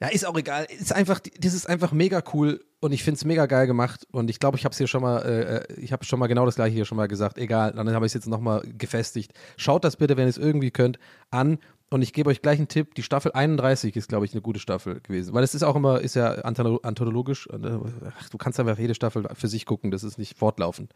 [0.00, 0.66] Ja, ist auch egal.
[0.70, 4.06] Ist einfach, das ist einfach mega cool und ich finde es mega geil gemacht.
[4.10, 6.44] Und ich glaube, ich habe es hier schon mal, äh, ich habe schon mal genau
[6.44, 7.38] das gleiche hier schon mal gesagt.
[7.38, 9.32] Egal, dann habe ich es jetzt nochmal gefestigt.
[9.56, 10.98] Schaut das bitte, wenn ihr es irgendwie könnt,
[11.30, 11.58] an.
[11.94, 12.96] Und ich gebe euch gleich einen Tipp.
[12.96, 15.32] Die Staffel 31 ist, glaube ich, eine gute Staffel gewesen.
[15.32, 17.46] Weil es ist auch immer, ist ja antholo- anthologisch.
[17.52, 17.78] Äh,
[18.18, 19.92] ach, du kannst einfach jede Staffel für sich gucken.
[19.92, 20.92] Das ist nicht fortlaufend.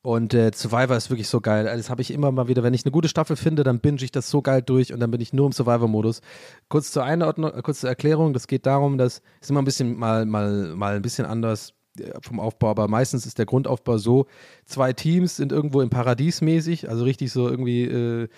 [0.00, 1.64] Und äh, Survivor ist wirklich so geil.
[1.64, 2.62] Das habe ich immer mal wieder.
[2.62, 5.10] Wenn ich eine gute Staffel finde, dann binge ich das so geil durch und dann
[5.10, 6.20] bin ich nur im Survivor-Modus.
[6.68, 8.32] Kurz zur Einordnung, äh, kurz zur Erklärung.
[8.32, 12.12] Das geht darum, dass es immer ein bisschen mal, mal, mal ein bisschen anders äh,
[12.20, 14.26] vom Aufbau, aber meistens ist der Grundaufbau so:
[14.66, 18.28] zwei Teams sind irgendwo im Paradies mäßig, also richtig so irgendwie äh,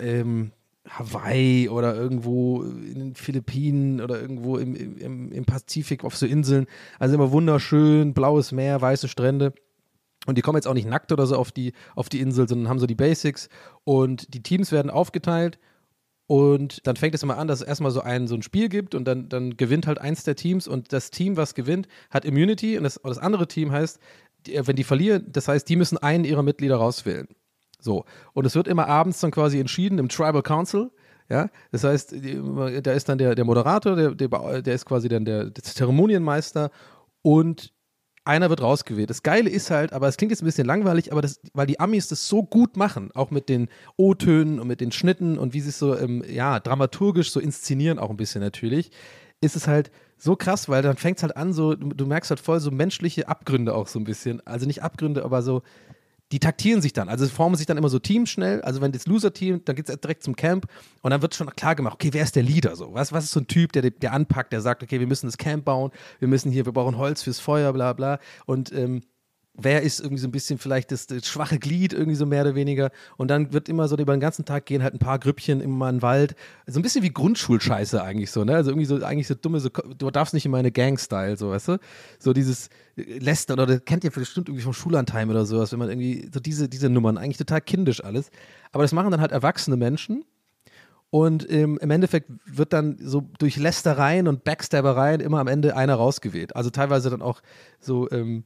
[0.00, 0.50] ähm,
[0.88, 6.66] Hawaii oder irgendwo in den Philippinen oder irgendwo im, im, im Pazifik auf so Inseln.
[6.98, 9.54] Also immer wunderschön, blaues Meer, weiße Strände.
[10.26, 12.68] Und die kommen jetzt auch nicht nackt oder so auf die, auf die Insel, sondern
[12.68, 13.48] haben so die Basics.
[13.84, 15.58] Und die Teams werden aufgeteilt.
[16.26, 18.94] Und dann fängt es immer an, dass es erstmal so ein, so ein Spiel gibt
[18.94, 22.78] und dann, dann gewinnt halt eins der Teams und das Team, was gewinnt, hat Immunity
[22.78, 24.00] und das, das andere Team heißt,
[24.46, 27.28] wenn die verlieren, das heißt, die müssen einen ihrer Mitglieder rauswählen.
[27.84, 28.04] So.
[28.32, 30.90] Und es wird immer abends dann quasi entschieden im Tribal Council.
[31.30, 32.14] Ja, das heißt,
[32.82, 36.70] da ist dann der, der Moderator, der, der, der ist quasi dann der, der Zeremonienmeister
[37.22, 37.72] und
[38.26, 39.10] einer wird rausgewählt.
[39.10, 41.80] Das Geile ist halt, aber es klingt jetzt ein bisschen langweilig, aber das, weil die
[41.80, 45.60] Amis das so gut machen, auch mit den O-Tönen und mit den Schnitten und wie
[45.60, 48.90] sie es so, ähm, ja, dramaturgisch so inszenieren, auch ein bisschen natürlich,
[49.40, 52.40] ist es halt so krass, weil dann fängt es halt an, so, du merkst halt
[52.40, 54.46] voll so menschliche Abgründe auch so ein bisschen.
[54.46, 55.62] Also nicht Abgründe, aber so,
[56.32, 57.08] die taktieren sich dann.
[57.08, 58.60] Also formen sich dann immer so Teams schnell.
[58.62, 60.66] Also wenn das Loser-Team, dann geht es direkt zum Camp
[61.02, 62.94] und dann wird schon klar gemacht, okay, wer ist der Leader so?
[62.94, 65.38] Was, was ist so ein Typ, der, der anpackt, der sagt, okay, wir müssen das
[65.38, 68.18] Camp bauen, wir müssen hier, wir brauchen Holz fürs Feuer, bla bla.
[68.46, 69.02] Und ähm,
[69.56, 72.54] wer ist irgendwie so ein bisschen vielleicht das, das schwache Glied, irgendwie so mehr oder
[72.54, 72.90] weniger.
[73.16, 75.88] Und dann wird immer so über den ganzen Tag gehen halt ein paar Grüppchen immer
[75.88, 76.34] in den Wald.
[76.66, 78.56] So ein bisschen wie Grundschulscheiße eigentlich so, ne?
[78.56, 81.68] Also irgendwie so, eigentlich so dumme, so, du darfst nicht in meine Gang-Style, so, weißt
[81.68, 81.78] du?
[82.18, 85.78] So dieses äh, Lästern oder das kennt ihr bestimmt irgendwie vom Schullandheim oder sowas, wenn
[85.78, 88.30] man irgendwie, so diese, diese Nummern, eigentlich total kindisch alles.
[88.72, 90.24] Aber das machen dann halt erwachsene Menschen.
[91.10, 95.94] Und ähm, im Endeffekt wird dann so durch Lästereien und Backstabbereien immer am Ende einer
[95.94, 96.56] rausgewählt.
[96.56, 97.40] Also teilweise dann auch
[97.78, 98.42] so ähm,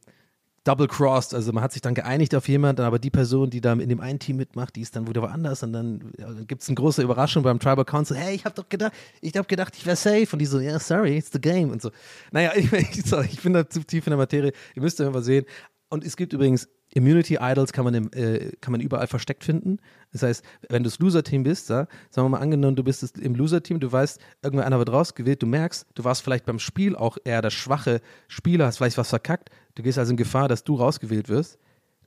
[0.68, 1.34] double-crossed.
[1.34, 4.00] Also man hat sich dann geeinigt auf jemanden, aber die Person, die da in dem
[4.00, 6.12] einen Team mitmacht, die ist dann wieder woanders und dann
[6.46, 8.16] gibt es eine große Überraschung beim Tribal Council.
[8.16, 10.28] Hey, ich habe doch gedacht, ich habe gedacht, ich wäre safe.
[10.32, 11.90] Und die so, ja, yeah, sorry, it's the game und so.
[12.30, 14.52] Naja, ich, ich, ich bin da zu tief in der Materie.
[14.74, 15.46] Ihr müsst ja einfach sehen.
[15.88, 19.78] Und es gibt übrigens Immunity Idols kann man, im, äh, kann man überall versteckt finden.
[20.12, 23.34] Das heißt, wenn du das Loser-Team bist, ja, sagen wir mal angenommen, du bist im
[23.34, 27.18] Loser-Team, du weißt, irgendwer einer wird rausgewählt, du merkst, du warst vielleicht beim Spiel auch
[27.24, 30.76] eher der schwache Spieler, hast vielleicht was verkackt, du gehst also in Gefahr, dass du
[30.76, 31.58] rausgewählt wirst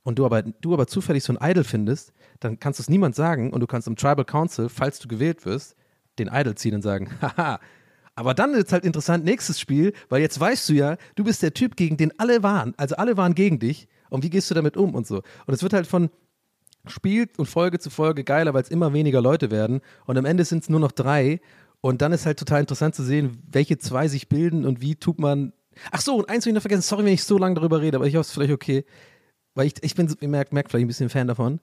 [0.02, 3.14] und du aber, du aber zufällig so ein Idol findest, dann kannst du es niemand
[3.14, 5.76] sagen und du kannst im Tribal Council, falls du gewählt wirst,
[6.18, 7.60] den Idol ziehen und sagen, haha,
[8.14, 11.54] aber dann ist halt interessant, nächstes Spiel, weil jetzt weißt du ja, du bist der
[11.54, 12.74] Typ, gegen den alle waren.
[12.76, 13.88] Also alle waren gegen dich.
[14.12, 15.22] Und wie gehst du damit um und so?
[15.46, 16.10] Und es wird halt von
[16.86, 19.80] Spiel und Folge zu Folge geiler, weil es immer weniger Leute werden.
[20.04, 21.40] Und am Ende sind es nur noch drei.
[21.80, 25.18] Und dann ist halt total interessant zu sehen, welche zwei sich bilden und wie tut
[25.18, 25.52] man.
[25.90, 26.82] Ach so, und eins habe ich noch vergessen.
[26.82, 28.84] Sorry, wenn ich so lange darüber rede, aber ich hoffe, es ist vielleicht okay.
[29.54, 31.60] Weil ich, ich bin, ihr merkt, merkt vielleicht ein bisschen Fan davon.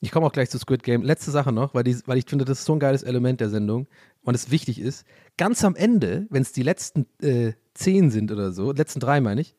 [0.00, 1.02] Ich komme auch gleich zu Squid Game.
[1.02, 3.48] Letzte Sache noch, weil, die, weil ich finde, das ist so ein geiles Element der
[3.48, 3.86] Sendung
[4.22, 5.06] und es wichtig ist.
[5.38, 9.40] Ganz am Ende, wenn es die letzten äh, zehn sind oder so, letzten drei meine
[9.40, 9.56] ich,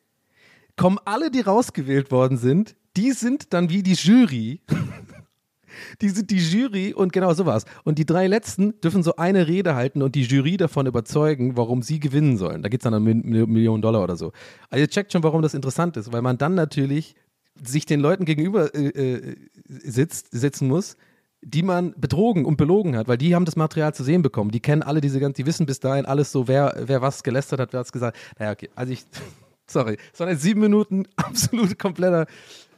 [0.78, 4.62] kommen alle, die rausgewählt worden sind, die sind dann wie die Jury.
[6.00, 7.64] die sind die Jury und genau so war's.
[7.84, 11.82] Und die drei letzten dürfen so eine Rede halten und die Jury davon überzeugen, warum
[11.82, 12.62] sie gewinnen sollen.
[12.62, 14.32] Da geht es dann um Mil- Mil- Millionen Dollar oder so.
[14.70, 17.14] Also ihr checkt schon, warum das interessant ist, weil man dann natürlich
[17.62, 19.36] sich den Leuten gegenüber äh, äh,
[19.68, 20.96] sitzt, sitzen muss,
[21.42, 24.50] die man betrogen und belogen hat, weil die haben das Material zu sehen bekommen.
[24.50, 27.60] Die kennen alle diese ganzen, die wissen bis dahin alles so, wer, wer was gelästert
[27.60, 28.16] hat, wer hat's gesagt.
[28.38, 28.70] Naja, okay.
[28.74, 29.04] Also ich,
[29.68, 32.26] sorry, es waren jetzt sieben Minuten absolut kompletter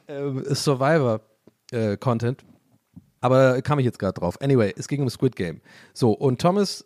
[0.07, 2.43] äh, Survivor-Content.
[3.23, 4.41] Aber kam ich jetzt gerade drauf.
[4.41, 5.61] Anyway, es ging um Squid Game.
[5.93, 6.85] So, und Thomas,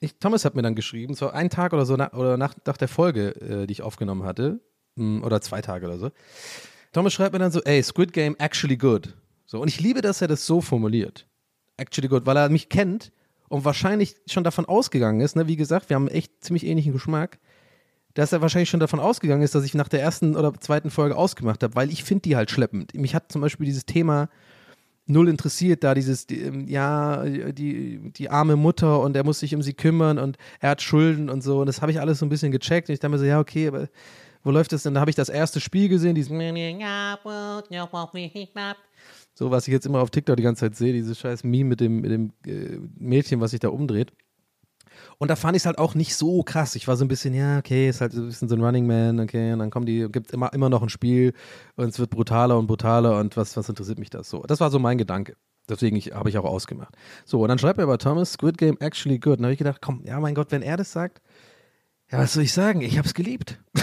[0.00, 2.78] ich, Thomas hat mir dann geschrieben, so einen Tag oder so na, oder nach, nach
[2.78, 4.60] der Folge, äh, die ich aufgenommen hatte,
[4.96, 6.10] Mm, Oder zwei Tage oder so.
[6.92, 9.14] Thomas schreibt mir dann so, ey, Squid Game actually good.
[9.46, 11.26] So, und ich liebe, dass er das so formuliert.
[11.76, 13.12] Actually good, weil er mich kennt
[13.48, 17.38] und wahrscheinlich schon davon ausgegangen ist, ne, wie gesagt, wir haben echt ziemlich ähnlichen Geschmack,
[18.14, 21.16] dass er wahrscheinlich schon davon ausgegangen ist, dass ich nach der ersten oder zweiten Folge
[21.16, 22.94] ausgemacht habe, weil ich finde die halt schleppend.
[22.94, 24.28] Mich hat zum Beispiel dieses Thema
[25.06, 29.54] null interessiert, da dieses, die, ähm, ja, die, die arme Mutter und er muss sich
[29.54, 32.26] um sie kümmern und er hat Schulden und so und das habe ich alles so
[32.26, 33.88] ein bisschen gecheckt und ich dachte mir so, ja, okay, aber
[34.42, 34.94] wo läuft das denn?
[34.94, 36.30] Da habe ich das erste Spiel gesehen, dieses
[39.34, 41.80] so, was ich jetzt immer auf TikTok die ganze Zeit sehe, dieses scheiß Meme mit
[41.80, 44.12] dem, mit dem äh, Mädchen, was sich da umdreht.
[45.18, 46.74] Und da fand ich es halt auch nicht so krass.
[46.74, 49.20] Ich war so ein bisschen, ja, okay, ist halt ein bisschen so ein Running Man,
[49.20, 51.32] okay, und dann kommen die, gibt immer, immer noch ein Spiel
[51.76, 54.42] und es wird brutaler und brutaler und was, was interessiert mich das so?
[54.42, 55.36] Das war so mein Gedanke.
[55.68, 56.94] Deswegen habe ich auch ausgemacht.
[57.24, 59.34] So, und dann schreibt er aber Thomas, Squid Game actually good.
[59.34, 61.22] Und dann habe ich gedacht, komm, ja, mein Gott, wenn er das sagt,
[62.10, 62.82] ja, was soll ich sagen?
[62.82, 63.58] Ich habe es geliebt.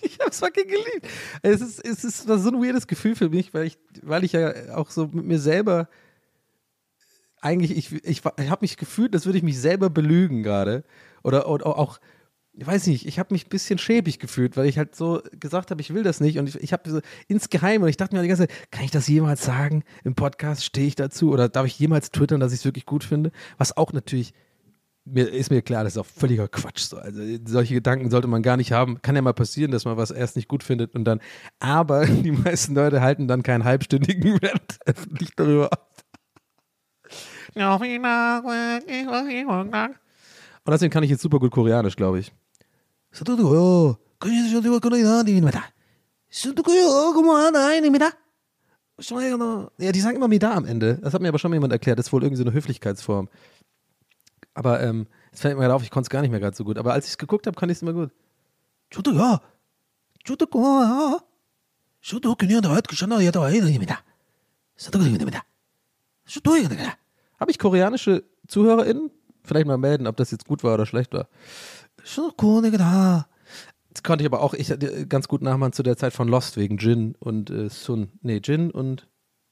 [0.00, 1.06] ich habe es fucking geliebt.
[1.42, 4.74] Es ist, es ist so ein weirdes Gefühl für mich, weil ich, weil ich ja
[4.74, 5.88] auch so mit mir selber
[7.40, 10.84] eigentlich, ich, ich, ich habe mich gefühlt, als würde ich mich selber belügen gerade.
[11.22, 11.98] Oder, oder auch,
[12.52, 15.70] ich weiß nicht, ich habe mich ein bisschen schäbig gefühlt, weil ich halt so gesagt
[15.70, 16.38] habe, ich will das nicht.
[16.38, 18.90] Und ich, ich habe so insgeheim, und ich dachte mir die ganze Zeit, kann ich
[18.90, 20.64] das jemals sagen im Podcast?
[20.64, 21.30] Stehe ich dazu?
[21.30, 23.30] Oder darf ich jemals twittern, dass ich es wirklich gut finde?
[23.58, 24.34] Was auch natürlich,
[25.04, 26.80] mir ist mir klar, das ist auch völliger Quatsch.
[26.80, 26.96] So.
[26.96, 29.00] Also solche Gedanken sollte man gar nicht haben.
[29.02, 31.20] Kann ja mal passieren, dass man was erst nicht gut findet und dann,
[31.60, 35.87] aber die meisten Leute halten dann keinen halbstündigen Rant öffentlich darüber ab.
[40.64, 42.32] Und deswegen kann ich jetzt super gut Koreanisch, glaube ich.
[49.78, 50.98] Ja, die sagen immer Mida am Ende.
[51.02, 51.98] Das hat mir aber schon mal jemand erklärt.
[51.98, 53.28] Das ist wohl irgendwie so eine Höflichkeitsform.
[54.54, 56.64] Aber ähm, jetzt fällt mir gerade auf, ich konnte es gar nicht mehr gerade so
[56.64, 56.78] gut.
[56.78, 58.10] Aber als ich es geguckt habe, kann ich es immer gut.
[66.28, 66.40] 저
[67.38, 69.10] habe ich koreanische ZuhörerInnen?
[69.44, 71.28] Vielleicht mal melden, ob das jetzt gut war oder schlecht war.
[72.70, 73.24] Genau.
[73.92, 74.72] Das konnte ich aber auch ich,
[75.08, 78.10] ganz gut nachmachen zu der Zeit von Lost wegen Jin und äh, Sun.
[78.22, 79.08] Nee, Jin und.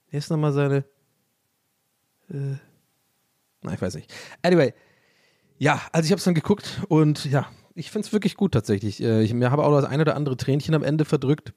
[0.09, 0.85] Hier ist nochmal seine.
[2.31, 2.57] Äh,
[3.63, 4.13] na, ich weiß nicht.
[4.43, 4.73] Anyway.
[5.59, 9.03] Ja, also ich habe es dann geguckt und ja, ich finde es wirklich gut tatsächlich.
[9.03, 11.55] Äh, ich mir habe auch das ein oder andere Tränchen am Ende verdrückt.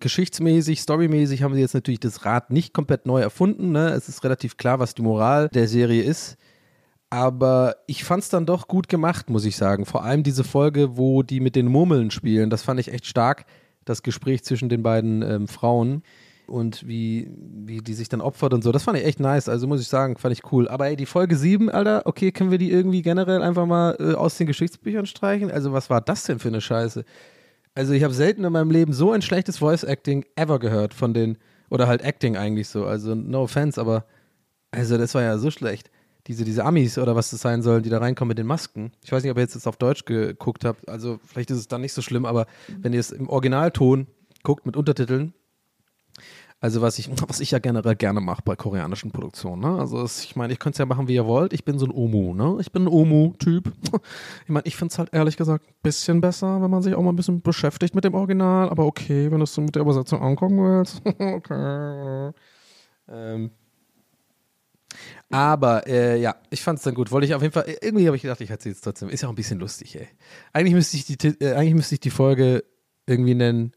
[0.00, 3.72] Geschichtsmäßig, storymäßig haben sie jetzt natürlich das Rad nicht komplett neu erfunden.
[3.72, 3.90] Ne?
[3.90, 6.36] Es ist relativ klar, was die Moral der Serie ist.
[7.10, 9.86] Aber ich fand es dann doch gut gemacht, muss ich sagen.
[9.86, 13.44] Vor allem diese Folge, wo die mit den Murmeln spielen, das fand ich echt stark.
[13.84, 16.02] Das Gespräch zwischen den beiden ähm, Frauen
[16.46, 18.72] und wie, wie die sich dann opfert und so.
[18.72, 19.48] Das fand ich echt nice.
[19.48, 20.68] Also muss ich sagen, fand ich cool.
[20.68, 24.14] Aber ey, die Folge 7, Alter, okay, können wir die irgendwie generell einfach mal äh,
[24.14, 25.50] aus den Geschichtsbüchern streichen?
[25.50, 27.04] Also was war das denn für eine Scheiße?
[27.74, 31.38] Also ich habe selten in meinem Leben so ein schlechtes Voice-Acting ever gehört von den,
[31.70, 32.84] oder halt Acting eigentlich so.
[32.84, 34.06] Also no offense, aber
[34.70, 35.90] also das war ja so schlecht.
[36.26, 38.92] Diese, diese Amis oder was das sein sollen, die da reinkommen mit den Masken.
[39.02, 40.88] Ich weiß nicht, ob ihr jetzt das auf Deutsch geguckt habt.
[40.88, 42.46] Also vielleicht ist es dann nicht so schlimm, aber
[42.80, 44.06] wenn ihr es im Originalton
[44.42, 45.34] guckt mit Untertiteln,
[46.64, 49.60] also was ich, was ich ja generell gerne mache bei koreanischen Produktionen.
[49.60, 49.78] Ne?
[49.78, 51.52] Also es, ich meine, ich könnte es ja machen, wie ihr wollt.
[51.52, 52.56] Ich bin so ein Omu, ne?
[52.58, 53.70] Ich bin ein Omu-Typ.
[54.44, 57.02] Ich meine, ich finde es halt ehrlich gesagt ein bisschen besser, wenn man sich auch
[57.02, 58.70] mal ein bisschen beschäftigt mit dem Original.
[58.70, 61.02] Aber okay, wenn du es so mit der Übersetzung angucken willst.
[61.18, 62.32] okay.
[63.10, 63.50] Ähm.
[65.28, 67.10] Aber äh, ja, ich fand es dann gut.
[67.10, 69.10] Wollte ich auf jeden Fall, irgendwie habe ich gedacht, ich erzähle es trotzdem.
[69.10, 70.08] Ist ja auch ein bisschen lustig, ey.
[70.54, 72.64] Eigentlich müsste ich die, äh, eigentlich müsste ich die Folge
[73.06, 73.72] irgendwie nennen.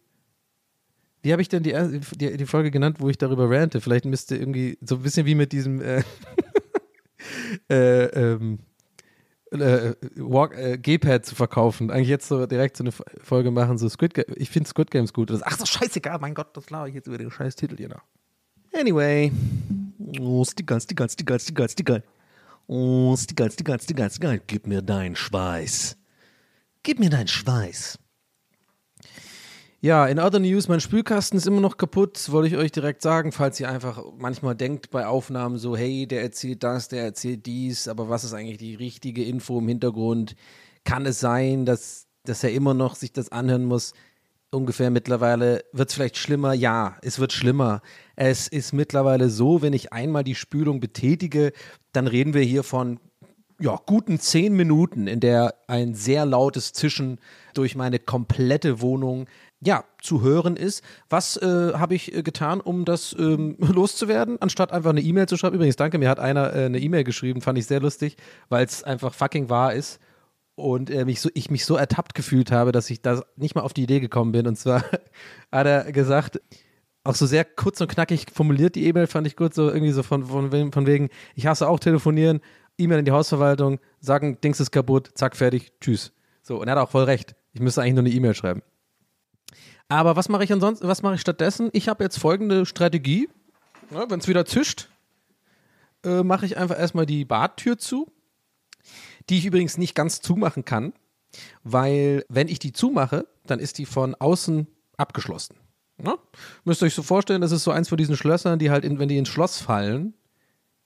[1.24, 1.74] Wie habe ich denn die,
[2.16, 3.82] die, die Folge genannt, wo ich darüber rante?
[3.82, 6.04] Vielleicht müsste irgendwie so ein bisschen wie mit diesem äh,
[7.70, 8.60] äh, ähm,
[9.52, 11.90] äh, äh, G-Pad zu verkaufen.
[11.90, 14.26] Eigentlich jetzt so direkt so eine Folge machen, so Squid Game.
[14.36, 15.30] Ich finde Squid Games gut.
[15.30, 17.90] Das, ach so, scheißegal, mein Gott, das laber ich jetzt über den scheiß Titel hier
[17.90, 18.04] noch.
[18.74, 19.32] Anyway.
[20.20, 22.04] Oh, Sticker, Sticker, Sticker, Sticker, Sticker.
[22.68, 24.38] Oh, Sticker, Sticker, Sticker, Sticker.
[24.40, 25.98] Gib mir deinen Schweiß.
[26.84, 27.98] Gib mir deinen Schweiß.
[29.80, 33.32] Ja, in other news, mein Spülkasten ist immer noch kaputt, wollte ich euch direkt sagen,
[33.32, 37.88] falls ihr einfach manchmal denkt bei Aufnahmen so, hey, der erzählt das, der erzählt dies,
[37.88, 40.36] aber was ist eigentlich die richtige Info im Hintergrund?
[40.84, 43.94] Kann es sein, dass, dass er immer noch sich das anhören muss?
[44.50, 46.54] Ungefähr mittlerweile wird es vielleicht schlimmer?
[46.54, 47.84] Ja, es wird schlimmer.
[48.16, 51.54] Es ist mittlerweile so, wenn ich einmal die Spülung betätige,
[51.92, 53.00] dann reden wir hier von
[53.60, 57.20] ja, guten zehn Minuten, in der ein sehr lautes Zischen
[57.54, 59.28] durch meine komplette Wohnung
[59.60, 60.84] ja, zu hören ist.
[61.10, 65.38] Was äh, habe ich äh, getan, um das ähm, loszuwerden, anstatt einfach eine E-Mail zu
[65.38, 65.56] schreiben?
[65.56, 68.18] Übrigens, danke, mir hat einer äh, eine E-Mail geschrieben, fand ich sehr lustig,
[68.50, 70.00] weil es einfach fucking wahr ist.
[70.56, 73.74] und mich so, ich mich so ertappt gefühlt habe, dass ich da nicht mal auf
[73.74, 74.48] die Idee gekommen bin.
[74.48, 74.84] Und zwar
[75.52, 76.42] hat er gesagt,
[77.04, 80.04] auch so sehr kurz und knackig formuliert die E-Mail, fand ich gut, so irgendwie so
[80.04, 82.42] von, von, von wegen, ich hasse auch telefonieren,
[82.78, 86.12] E-Mail in die Hausverwaltung, sagen, Dings ist kaputt, zack, fertig, tschüss.
[86.42, 87.36] So, und er hat auch voll recht.
[87.54, 88.62] Ich müsste eigentlich nur eine E-Mail schreiben.
[89.90, 91.70] Aber was mache ich ansonsten, was mache ich stattdessen?
[91.74, 93.30] Ich habe jetzt folgende Strategie.
[93.90, 94.90] Wenn es wieder zischt,
[96.04, 98.12] äh, mache ich einfach erstmal die Badtür zu,
[99.30, 100.94] die ich übrigens nicht ganz zumachen kann,
[101.64, 105.58] weil wenn ich die zumache, dann ist die von außen abgeschlossen.
[105.98, 106.18] Ne?
[106.64, 109.00] Müsst ihr euch so vorstellen, das ist so eins von diesen Schlössern, die halt, in,
[109.00, 110.14] wenn die ins Schloss fallen,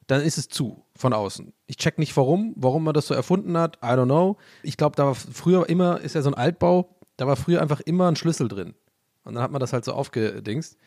[0.08, 1.54] dann ist es zu von außen.
[1.68, 4.38] Ich check nicht warum, warum man das so erfunden hat, I don't know.
[4.64, 7.82] Ich glaube, da war früher immer, ist ja so ein Altbau, da war früher einfach
[7.82, 8.76] immer ein Schlüssel drin.
[9.24, 10.78] Und dann hat man das halt so aufgedingst.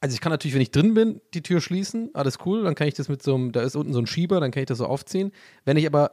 [0.00, 2.88] Also ich kann natürlich, wenn ich drin bin, die Tür schließen, alles cool, dann kann
[2.88, 4.78] ich das mit so einem, da ist unten so ein Schieber, dann kann ich das
[4.78, 5.32] so aufziehen.
[5.64, 6.12] Wenn ich aber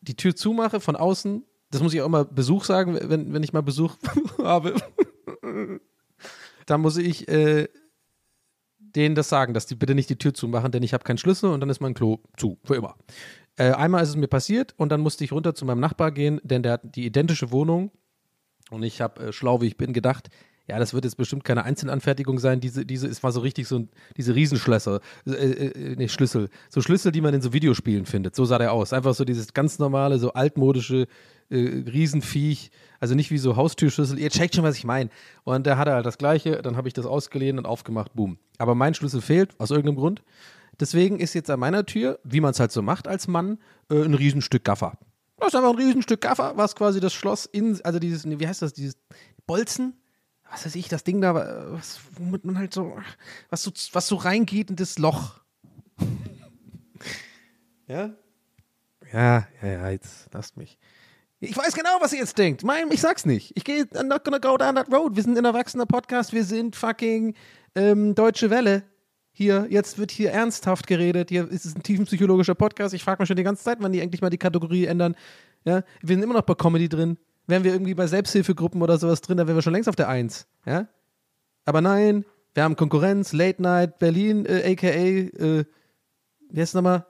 [0.00, 3.52] die Tür zumache von außen, das muss ich auch immer Besuch sagen, wenn, wenn ich
[3.52, 3.96] mal Besuch
[4.38, 4.74] habe,
[6.66, 7.68] dann muss ich äh,
[8.78, 11.50] denen das sagen, dass die bitte nicht die Tür zumachen, denn ich habe keinen Schlüssel
[11.50, 12.96] und dann ist mein Klo zu, für immer.
[13.56, 16.40] Äh, einmal ist es mir passiert und dann musste ich runter zu meinem Nachbar gehen,
[16.42, 17.90] denn der hat die identische Wohnung
[18.70, 20.28] und ich habe, äh, schlau wie ich bin, gedacht,
[20.68, 22.60] ja, das wird jetzt bestimmt keine Einzelanfertigung sein.
[22.60, 26.48] Diese, diese ist mal so richtig so ein, diese Riesenschlösser, äh, äh, nee, Schlüssel.
[26.70, 28.36] So Schlüssel, die man in so Videospielen findet.
[28.36, 28.92] So sah der aus.
[28.92, 31.08] Einfach so dieses ganz normale, so altmodische
[31.50, 32.70] äh, Riesenviech.
[33.00, 34.18] Also nicht wie so Haustürschlüssel.
[34.18, 35.10] Ihr checkt schon, was ich meine.
[35.42, 36.62] Und da hat er halt das Gleiche.
[36.62, 38.14] Dann habe ich das ausgeliehen und aufgemacht.
[38.14, 38.38] Boom.
[38.58, 40.22] Aber mein Schlüssel fehlt, aus irgendeinem Grund.
[40.78, 43.58] Deswegen ist jetzt an meiner Tür, wie man es halt so macht als Mann,
[43.90, 44.96] äh, ein Riesenstück Gaffer.
[45.38, 48.62] Das ist einfach ein Riesenstück Gaffer, was quasi das Schloss in, also dieses, wie heißt
[48.62, 48.96] das, dieses
[49.46, 49.94] Bolzen?
[50.52, 52.96] Was weiß ich, das Ding da, äh, was, womit man halt so,
[53.48, 55.40] was so, was so reingeht in das Loch.
[57.88, 58.10] ja?
[59.12, 60.78] Ja, ja, ja, jetzt lasst mich.
[61.40, 62.64] Ich weiß genau, was ihr jetzt denkt.
[62.64, 63.52] Mein, ich sag's nicht.
[63.56, 65.16] Ich gehe, I'm not gonna go down that road.
[65.16, 66.32] Wir sind ein erwachsener Podcast.
[66.32, 67.34] Wir sind fucking
[67.74, 68.84] ähm, Deutsche Welle.
[69.32, 71.30] Hier, jetzt wird hier ernsthaft geredet.
[71.30, 72.94] Hier ist es ein tiefenpsychologischer Podcast.
[72.94, 75.16] Ich frage mich schon die ganze Zeit, wann die endlich mal die Kategorie ändern.
[75.64, 77.16] Ja, wir sind immer noch bei Comedy drin.
[77.46, 80.08] Wären wir irgendwie bei Selbsthilfegruppen oder sowas drin, dann wären wir schon längst auf der
[80.08, 80.46] Eins.
[80.64, 80.88] Ja?
[81.64, 82.24] Aber nein,
[82.54, 85.64] wir haben Konkurrenz, Late Night, Berlin, äh, aka, äh,
[86.50, 87.06] wie heißt es nochmal?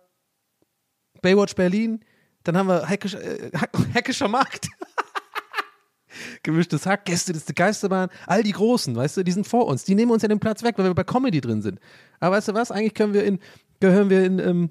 [1.20, 2.00] Baywatch Berlin.
[2.44, 4.68] Dann haben wir Hackisch, äh, Markt.
[6.42, 9.84] Gemischtes Hack, Gäste des Geisterbahn, all die Großen, weißt du, die sind vor uns.
[9.84, 11.80] Die nehmen uns ja den Platz weg, weil wir bei Comedy drin sind.
[12.20, 12.70] Aber weißt du was?
[12.70, 13.38] Eigentlich können wir in,
[13.80, 14.70] gehören wir in, ähm,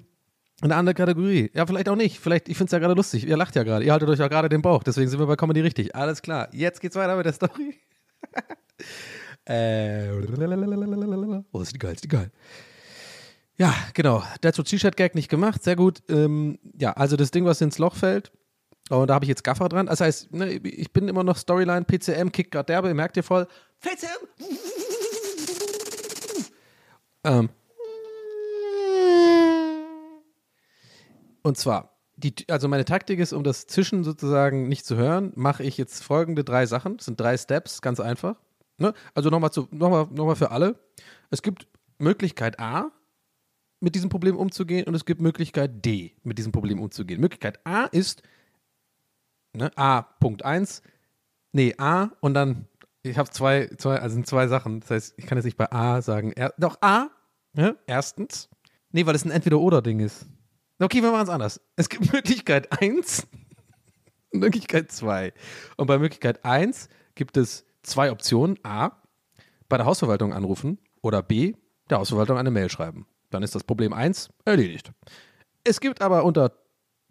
[0.62, 1.50] eine andere Kategorie.
[1.54, 2.20] Ja, vielleicht auch nicht.
[2.20, 3.26] Vielleicht, ich finde es ja gerade lustig.
[3.26, 3.84] Ihr lacht ja gerade.
[3.84, 4.82] Ihr haltet euch ja gerade den Bauch.
[4.82, 5.94] Deswegen sind wir bei Comedy richtig.
[5.96, 6.48] Alles klar.
[6.52, 7.80] Jetzt geht's weiter mit der Story.
[9.44, 10.08] äh,
[11.52, 12.30] oh, ist die geil, ist die geil.
[13.56, 14.22] Ja, genau.
[14.42, 15.62] What T-Shirt-Gag nicht gemacht.
[15.62, 16.02] Sehr gut.
[16.08, 18.32] Ähm, ja, also das Ding, was ins Loch fällt.
[18.88, 19.86] Und da habe ich jetzt Gaffer dran.
[19.86, 23.46] Das heißt, ne, ich bin immer noch Storyline, PCM, kickt gerade derbe, merkt ihr voll.
[23.80, 24.26] PCM!
[27.24, 27.48] Ähm.
[31.42, 35.64] Und zwar, die, also meine Taktik ist, um das Zischen sozusagen nicht zu hören, mache
[35.64, 36.96] ich jetzt folgende drei Sachen.
[36.96, 38.36] Das sind drei Steps, ganz einfach.
[38.78, 38.94] Ne?
[39.14, 40.78] Also nochmal noch mal, noch mal für alle.
[41.30, 41.66] Es gibt
[41.98, 42.90] Möglichkeit A,
[43.82, 47.20] mit diesem Problem umzugehen und es gibt Möglichkeit D, mit diesem Problem umzugehen.
[47.20, 48.22] Möglichkeit A ist,
[49.54, 50.82] ne, A, Punkt 1,
[51.50, 52.68] nee, A und dann,
[53.02, 54.80] ich habe zwei, zwei, also sind zwei Sachen.
[54.80, 57.10] Das heißt, ich kann jetzt nicht bei A sagen, er, doch A,
[57.54, 58.48] ne, erstens,
[58.92, 60.26] nee, weil es ein Entweder-Oder-Ding ist.
[60.82, 61.60] Okay, wir machen es anders.
[61.76, 63.26] Es gibt Möglichkeit 1
[64.32, 65.32] und Möglichkeit 2.
[65.76, 68.58] Und bei Möglichkeit 1 gibt es zwei Optionen.
[68.64, 68.90] A,
[69.68, 71.54] bei der Hausverwaltung anrufen oder B,
[71.88, 73.06] der Hausverwaltung eine Mail schreiben.
[73.30, 74.92] Dann ist das Problem 1 erledigt.
[75.64, 76.52] Es gibt aber unter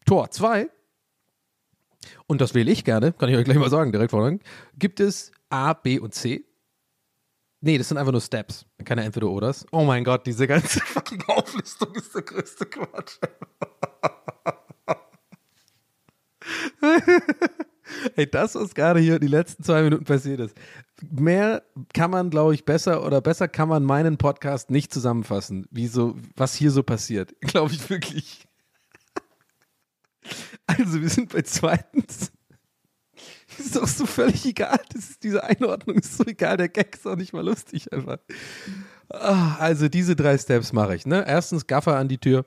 [0.05, 0.69] Tor 2,
[2.27, 4.39] und das wähle ich gerne, kann ich euch gleich mal sagen, direkt vorne,
[4.77, 6.45] gibt es A, B und C.
[7.63, 9.67] Nee, das sind einfach nur Steps, keine Entweder-Oders.
[9.71, 13.19] Oh mein Gott, diese ganze fucking Auflistung ist der größte Quatsch.
[18.15, 20.57] Ey, das, was gerade hier die letzten zwei Minuten passiert ist.
[21.11, 21.61] Mehr
[21.93, 26.15] kann man, glaube ich, besser oder besser kann man meinen Podcast nicht zusammenfassen, wie so,
[26.35, 27.35] was hier so passiert.
[27.41, 28.47] Glaube ich wirklich.
[30.65, 32.30] Also, wir sind bei zweitens.
[33.65, 34.79] Ist doch so völlig egal.
[34.93, 36.57] Das ist, diese Einordnung ist so egal.
[36.57, 38.17] Der Gag ist auch nicht mal lustig einfach.
[39.09, 41.05] Ah, Also, diese drei Steps mache ich.
[41.05, 41.23] Ne?
[41.27, 42.45] Erstens Gaffer an die Tür,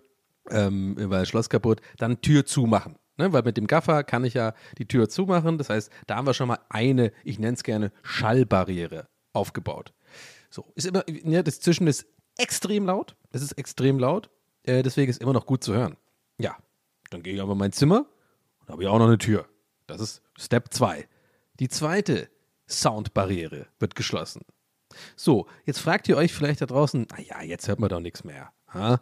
[0.50, 1.80] ähm, weil Schloss kaputt.
[1.98, 2.96] Dann Tür zumachen.
[3.16, 3.32] Ne?
[3.32, 5.58] Weil mit dem Gaffer kann ich ja die Tür zumachen.
[5.58, 9.92] Das heißt, da haben wir schon mal eine, ich nenne es gerne, Schallbarriere aufgebaut.
[10.50, 12.06] So, ist immer, ne, das Zwischen ist
[12.38, 13.16] extrem laut.
[13.30, 14.30] Es ist extrem laut.
[14.62, 15.96] Äh, deswegen ist immer noch gut zu hören.
[16.38, 16.56] Ja,
[17.10, 18.06] dann gehe ich aber in mein Zimmer
[18.60, 19.46] und habe ich auch noch eine Tür.
[19.86, 21.06] Das ist Step 2.
[21.60, 22.28] Die zweite
[22.68, 24.42] Soundbarriere wird geschlossen.
[25.16, 28.52] So, jetzt fragt ihr euch vielleicht da draußen, naja, jetzt hört man doch nichts mehr.
[28.72, 29.00] Ha?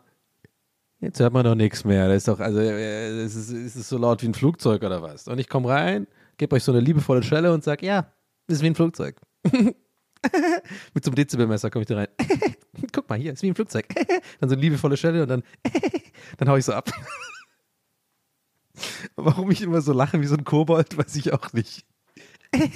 [1.00, 2.08] Jetzt hört man doch nichts mehr.
[2.08, 5.28] Das ist doch, also, äh, es ist, ist so laut wie ein Flugzeug oder was?
[5.28, 6.06] Und ich komme rein,
[6.38, 8.12] gebe euch so eine liebevolle Schelle und sage, ja,
[8.46, 9.20] das ist wie ein Flugzeug.
[10.94, 12.08] Mit so einem Dezibelmesser komme ich da rein.
[12.92, 13.86] Guck mal, hier, ist wie ein Flugzeug.
[14.40, 15.42] dann so eine liebevolle Schelle und dann,
[16.38, 16.90] dann hau ich so ab.
[19.16, 21.84] Warum ich immer so lache wie so ein Kobold, weiß ich auch nicht.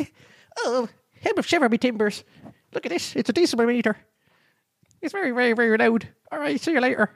[0.65, 0.89] Oh,
[1.21, 2.25] help shiver me timbers.
[2.73, 3.15] Look at this.
[3.15, 3.95] It's a decibel meter.
[5.03, 6.09] It's very, very, very loud.
[6.33, 7.11] All right, see you later.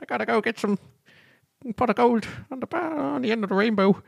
[0.00, 0.78] I gotta go get some
[1.76, 4.00] pot of gold on the, on the end of the rainbow.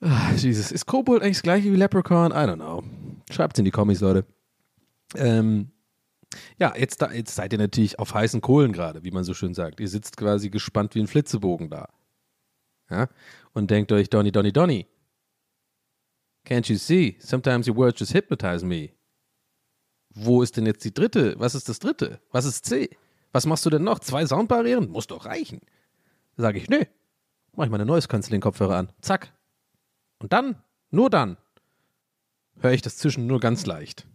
[0.00, 0.72] Ah, Jesus.
[0.72, 2.32] Ist Kobold eigentlich das gleiche wie Leprechaun?
[2.32, 2.82] I don't know.
[3.30, 4.24] Schreibt's in die Kommis, Leute.
[5.14, 5.70] Ähm,
[6.58, 9.54] ja, jetzt, da, jetzt seid ihr natürlich auf heißen Kohlen gerade, wie man so schön
[9.54, 9.80] sagt.
[9.80, 11.88] Ihr sitzt quasi gespannt wie ein Flitzebogen da.
[12.90, 13.08] Ja?
[13.52, 14.86] Und denkt euch, Donny, Donny, Donny.
[16.46, 17.16] Can't you see?
[17.20, 18.90] Sometimes your words just hypnotize me.
[20.10, 21.34] Wo ist denn jetzt die dritte?
[21.38, 22.20] Was ist das dritte?
[22.30, 22.90] Was ist C?
[23.32, 23.98] Was machst du denn noch?
[23.98, 24.88] Zwei Soundbarrieren?
[24.88, 25.60] Muss doch reichen.
[26.36, 26.84] Sage ich, nö.
[27.54, 28.92] Mach ich meine neues Kopfhörer an.
[29.00, 29.32] Zack.
[30.18, 31.36] Und dann, nur dann,
[32.60, 34.06] höre ich das Zwischen nur ganz leicht.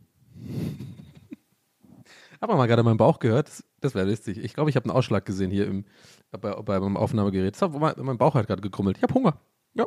[2.41, 3.47] Hab mal gerade meinen Bauch gehört.
[3.47, 4.39] Das, das wäre lustig.
[4.43, 5.85] Ich glaube, ich habe einen Ausschlag gesehen hier im,
[6.31, 7.53] bei, bei meinem Aufnahmegerät.
[7.53, 8.97] Das hat, mein, Bauch hat gerade gekrummelt.
[8.97, 9.35] Ich habe Hunger.
[9.75, 9.85] Ja,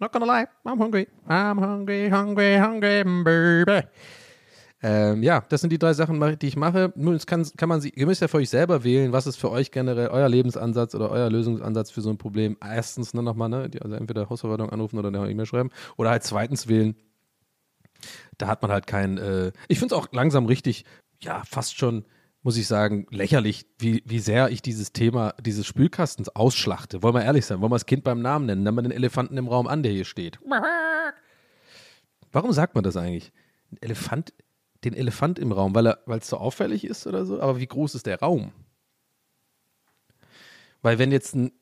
[0.00, 0.48] not gonna lie.
[0.64, 1.06] I'm hungry.
[1.28, 3.86] I'm hungry, hungry, hungry, baby.
[4.82, 6.90] Ähm, ja, das sind die drei Sachen, die ich mache.
[6.96, 9.50] Nun, kann, kann man sie, ihr müsst ja für euch selber wählen, was ist für
[9.50, 12.56] euch generell euer Lebensansatz oder euer Lösungsansatz für so ein Problem.
[12.64, 15.70] Erstens, ne, nochmal, ne, also entweder Hausverwaltung anrufen oder eine E-Mail schreiben.
[15.98, 16.96] Oder halt zweitens wählen.
[18.38, 20.86] Da hat man halt kein, äh, ich finde es auch langsam richtig,
[21.22, 22.04] ja, fast schon,
[22.42, 27.02] muss ich sagen, lächerlich, wie, wie sehr ich dieses Thema dieses Spülkastens ausschlachte.
[27.02, 29.36] Wollen wir ehrlich sein, wollen wir das Kind beim Namen nennen, nennen wir den Elefanten
[29.36, 30.38] im Raum an, der hier steht.
[32.32, 33.32] Warum sagt man das eigentlich?
[33.72, 34.32] Ein Elefant,
[34.84, 37.40] den Elefant im Raum, weil weil es so auffällig ist oder so?
[37.40, 38.52] Aber wie groß ist der Raum?
[40.82, 41.52] Weil wenn jetzt ein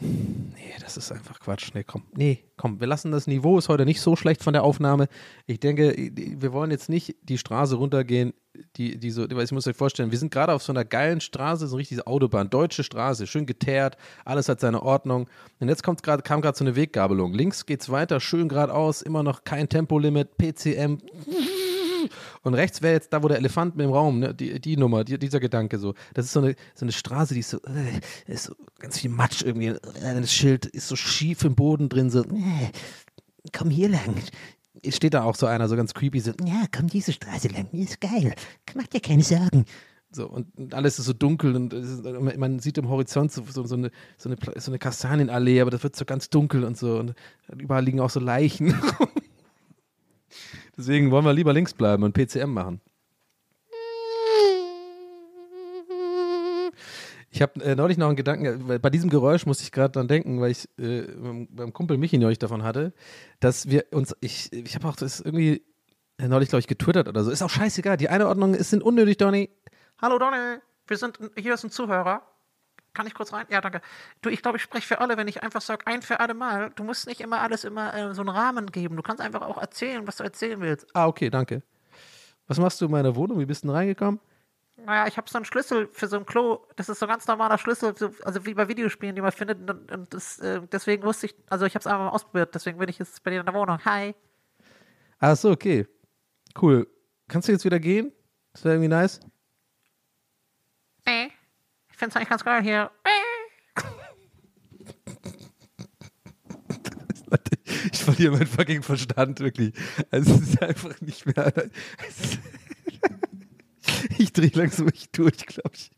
[0.00, 1.70] Nee, das ist einfach Quatsch.
[1.74, 2.02] Nee, komm.
[2.16, 5.06] Nee, komm, wir lassen das Niveau ist heute nicht so schlecht von der Aufnahme.
[5.46, 8.32] Ich denke, wir wollen jetzt nicht die Straße runtergehen,
[8.76, 11.66] die, die so, ich muss euch vorstellen, wir sind gerade auf so einer geilen Straße,
[11.66, 15.28] so eine richtige Autobahn, deutsche Straße, schön geteert, alles hat seine Ordnung.
[15.60, 17.32] Und jetzt kommt grad, kam gerade so eine Weggabelung.
[17.32, 20.98] Links geht's weiter, schön geradeaus, immer noch kein Tempolimit, PCM.
[22.42, 25.04] Und rechts wäre jetzt da, wo der Elefant mit dem Raum, ne, die, die Nummer,
[25.04, 25.94] die, dieser Gedanke so.
[26.14, 28.00] Das ist so eine, so eine Straße, die ist so, äh,
[28.32, 29.68] ist so ganz viel Matsch irgendwie.
[29.68, 32.70] Äh, das Schild ist so schief im Boden drin, so, äh,
[33.52, 34.16] komm hier lang.
[34.88, 37.68] Steht da auch so einer, so ganz creepy, so, Ja, komm diese Straße lang.
[37.72, 38.34] Die ist geil.
[38.74, 39.64] Mach dir keine Sorgen.
[40.10, 43.76] so und, alles ist so dunkel und ist, man sieht im Horizont so, so, so,
[43.76, 46.98] eine, so, eine, so eine Kastanienallee, aber das wird so ganz dunkel und so.
[46.98, 47.14] Und
[47.56, 48.74] überall liegen auch so Leichen.
[50.76, 52.80] Deswegen wollen wir lieber links bleiben und PCM machen.
[57.30, 60.40] Ich habe äh, neulich noch einen Gedanken, bei diesem Geräusch musste ich gerade dran denken,
[60.40, 61.02] weil ich äh,
[61.48, 62.92] beim, Kumpel Michi neulich davon hatte,
[63.40, 65.64] dass wir uns, ich, ich habe auch das irgendwie
[66.18, 67.32] äh, neulich, glaube ich, getwittert oder so.
[67.32, 67.96] Ist auch scheißegal.
[67.96, 69.50] Die Einordnungen es sind unnötig, Donny.
[70.00, 72.22] Hallo Donny, wir sind, hier ist ein Zuhörer.
[72.94, 73.46] Kann ich kurz rein?
[73.50, 73.80] Ja, danke.
[74.22, 76.70] Du, ich glaube, ich spreche für alle, wenn ich einfach sage, ein für alle Mal.
[76.76, 78.96] Du musst nicht immer alles immer äh, so einen Rahmen geben.
[78.96, 80.86] Du kannst einfach auch erzählen, was du erzählen willst.
[80.94, 81.62] Ah, okay, danke.
[82.46, 83.40] Was machst du in meiner Wohnung?
[83.40, 84.20] Wie bist du denn reingekommen?
[84.76, 86.66] Naja, ich habe so einen Schlüssel für so ein Klo.
[86.76, 89.68] Das ist so ein ganz normaler Schlüssel, so, also wie bei Videospielen, die man findet.
[89.68, 92.54] Und, und das, äh, deswegen wusste ich, also ich habe es einfach mal ausprobiert.
[92.54, 93.78] Deswegen bin ich jetzt bei dir in der Wohnung.
[93.84, 94.14] Hi.
[95.18, 95.86] Ach so, okay.
[96.60, 96.86] Cool.
[97.28, 98.12] Kannst du jetzt wieder gehen?
[98.52, 99.20] Das wäre irgendwie nice.
[101.06, 101.30] Nee.
[101.94, 102.90] Ich finde es eigentlich ganz geil hier.
[107.92, 109.74] Ich verliere meinen fucking Verstand, wirklich.
[110.10, 111.52] Also es ist einfach nicht mehr.
[114.18, 115.90] Ich drehe langsam echt durch, glaube ich.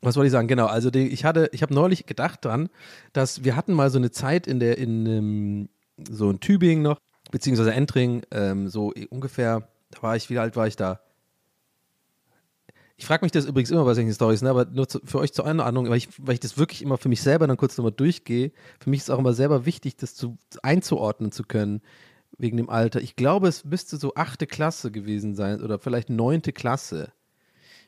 [0.00, 0.48] Was wollte ich sagen?
[0.48, 2.70] Genau, also die, ich hatte, ich habe neulich gedacht dran,
[3.12, 5.68] dass wir hatten mal so eine Zeit in der, in
[6.08, 6.98] so in Tübingen noch,
[7.30, 11.00] beziehungsweise Entring, ähm, so ungefähr, da war ich, wie alt war ich da?
[12.96, 14.50] Ich frage mich das übrigens immer bei solchen Stories, ne?
[14.50, 17.08] aber nur zu, für euch zur Einordnung, weil ich, weil ich das wirklich immer für
[17.08, 18.52] mich selber dann kurz nochmal durchgehe.
[18.78, 21.82] Für mich ist es auch immer selber wichtig, das zu, einzuordnen zu können,
[22.38, 23.00] wegen dem Alter.
[23.00, 27.12] Ich glaube, es müsste so achte Klasse gewesen sein oder vielleicht neunte Klasse.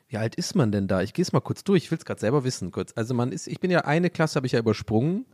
[0.09, 1.01] Wie alt ist man denn da?
[1.01, 2.91] Ich gehe es mal kurz durch, ich will es gerade selber wissen kurz.
[2.95, 5.25] Also man ist, ich bin ja eine Klasse, habe ich ja übersprungen.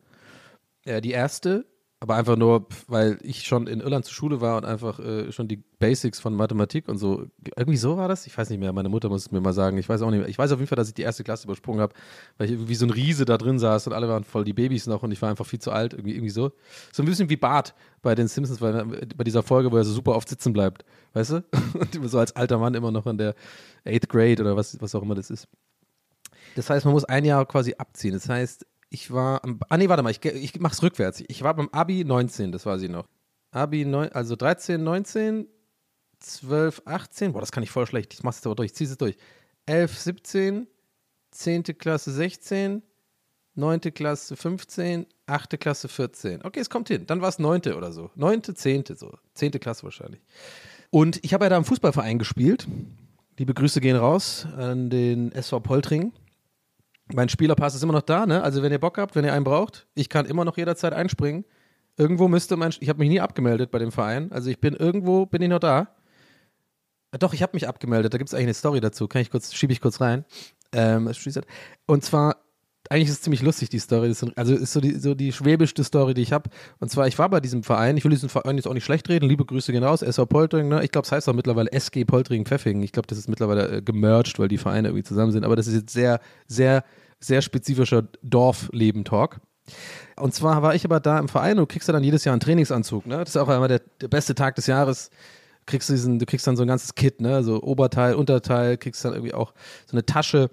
[0.85, 1.65] Ja, die erste
[2.03, 5.47] Aber einfach nur, weil ich schon in Irland zur Schule war und einfach äh, schon
[5.47, 7.27] die Basics von Mathematik und so.
[7.55, 8.27] Irgendwie so war das?
[8.27, 8.73] Ich weiß nicht mehr.
[8.73, 9.77] Meine Mutter muss es mir mal sagen.
[9.77, 10.27] Ich weiß auch nicht mehr.
[10.27, 11.93] Ich weiß auf jeden Fall, dass ich die erste Klasse übersprungen habe,
[12.37, 14.85] weil ich irgendwie so ein Riese da drin saß und alle waren voll die Babys
[14.85, 15.93] noch und ich war einfach viel zu alt.
[15.93, 16.51] Irgendwie, irgendwie so.
[16.91, 19.85] So ein bisschen wie Bart bei den Simpsons, weil, äh, bei dieser Folge, wo er
[19.85, 20.83] so super oft sitzen bleibt.
[21.13, 21.45] Weißt du?
[21.73, 23.33] Und so als alter Mann immer noch in der
[23.85, 25.47] Eighth Grade oder was, was auch immer das ist.
[26.57, 28.11] Das heißt, man muss ein Jahr quasi abziehen.
[28.11, 31.23] Das heißt, ich war am, ah nee, warte mal, ich, ich mach's rückwärts.
[31.27, 33.07] Ich war beim Abi 19, das weiß ich noch.
[33.51, 35.47] Abi 9, also 13, 19,
[36.19, 38.13] 12, 18, boah, das kann ich voll schlecht.
[38.13, 39.17] Ich mach's jetzt aber durch, ich zieh's jetzt durch.
[39.65, 40.67] 11, 17,
[41.31, 41.63] 10.
[41.77, 42.83] Klasse 16,
[43.55, 43.79] 9.
[43.93, 45.59] Klasse 15, 8.
[45.59, 46.43] Klasse 14.
[46.43, 47.05] Okay, es kommt hin.
[47.07, 47.61] Dann war es 9.
[47.73, 48.11] oder so.
[48.15, 48.83] 9., 10.
[48.95, 49.17] so.
[49.33, 49.51] 10.
[49.53, 50.21] Klasse wahrscheinlich.
[50.89, 52.67] Und ich habe ja da im Fußballverein gespielt.
[53.37, 56.13] Liebe Grüße gehen raus an den SV Poltring.
[57.13, 58.43] Mein Spielerpass ist immer noch da, ne?
[58.43, 61.45] Also wenn ihr Bock habt, wenn ihr einen braucht, ich kann immer noch jederzeit einspringen.
[61.95, 64.31] Irgendwo müsste mein, ich habe mich nie abgemeldet bei dem Verein.
[64.31, 65.89] Also ich bin irgendwo, bin ich noch da.
[67.11, 68.13] Äh, Doch, ich habe mich abgemeldet.
[68.13, 69.07] Da gibt es eigentlich eine Story dazu.
[69.07, 70.25] Kann ich kurz, schiebe ich kurz rein.
[70.71, 71.43] Ähm, schließt-
[71.85, 72.37] und zwar,
[72.89, 74.09] eigentlich ist es ziemlich lustig, die Story.
[74.09, 76.49] Ist, also ist so die, so die schwäbischste Story, die ich habe.
[76.79, 79.07] Und zwar, ich war bei diesem Verein, ich will diesen Verein jetzt auch nicht schlecht
[79.07, 80.83] reden, liebe Grüße gehen raus, SV Poltering, ne?
[80.83, 82.81] Ich glaube, es heißt auch mittlerweile SG Poltering Pfeffing.
[82.81, 85.45] Ich glaube, das ist mittlerweile äh, gemerged, weil die Vereine irgendwie zusammen sind.
[85.45, 86.83] Aber das ist jetzt sehr, sehr,
[87.23, 89.39] sehr spezifischer Dorfleben-Talk.
[90.17, 92.33] Und zwar war ich aber da im Verein und du kriegst ja dann jedes Jahr
[92.33, 93.05] einen Trainingsanzug.
[93.07, 93.17] Ne?
[93.19, 95.09] Das ist auch immer der, der beste Tag des Jahres.
[95.65, 97.43] Kriegst du, diesen, du kriegst dann so ein ganzes Kit, ne?
[97.43, 99.53] so Oberteil, Unterteil, kriegst dann irgendwie auch
[99.85, 100.49] so eine Tasche,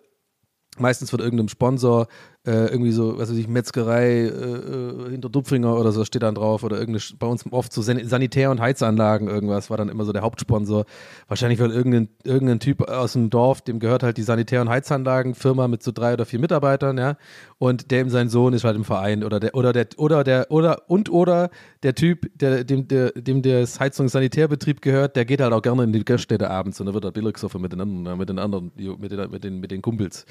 [0.78, 2.06] meistens von irgendeinem Sponsor,
[2.46, 6.34] äh, irgendwie so, was weiß ich, Metzgerei äh, äh, hinter Dupfinger oder so steht dann
[6.34, 10.04] drauf oder irgendeine, bei uns oft so San Sanitär- und Heizanlagen irgendwas war dann immer
[10.04, 10.86] so der Hauptsponsor.
[11.28, 15.68] Wahrscheinlich weil irgendein, irgendein Typ aus dem Dorf, dem gehört halt die Sanitär- und Heizanlagenfirma
[15.68, 17.16] mit so drei oder vier Mitarbeitern, ja,
[17.58, 20.88] und dem sein Sohn ist halt im Verein oder der, oder der, oder der, oder,
[20.88, 21.50] und oder
[21.82, 25.60] der Typ, der, dem, der, dem der Heizungs- und Sanitärbetrieb gehört, der geht halt auch
[25.62, 28.28] gerne in die Gaststätte abends und dann wird er billig so mit den anderen, mit
[28.30, 30.24] den anderen, mit den, mit den, mit den Kumpels.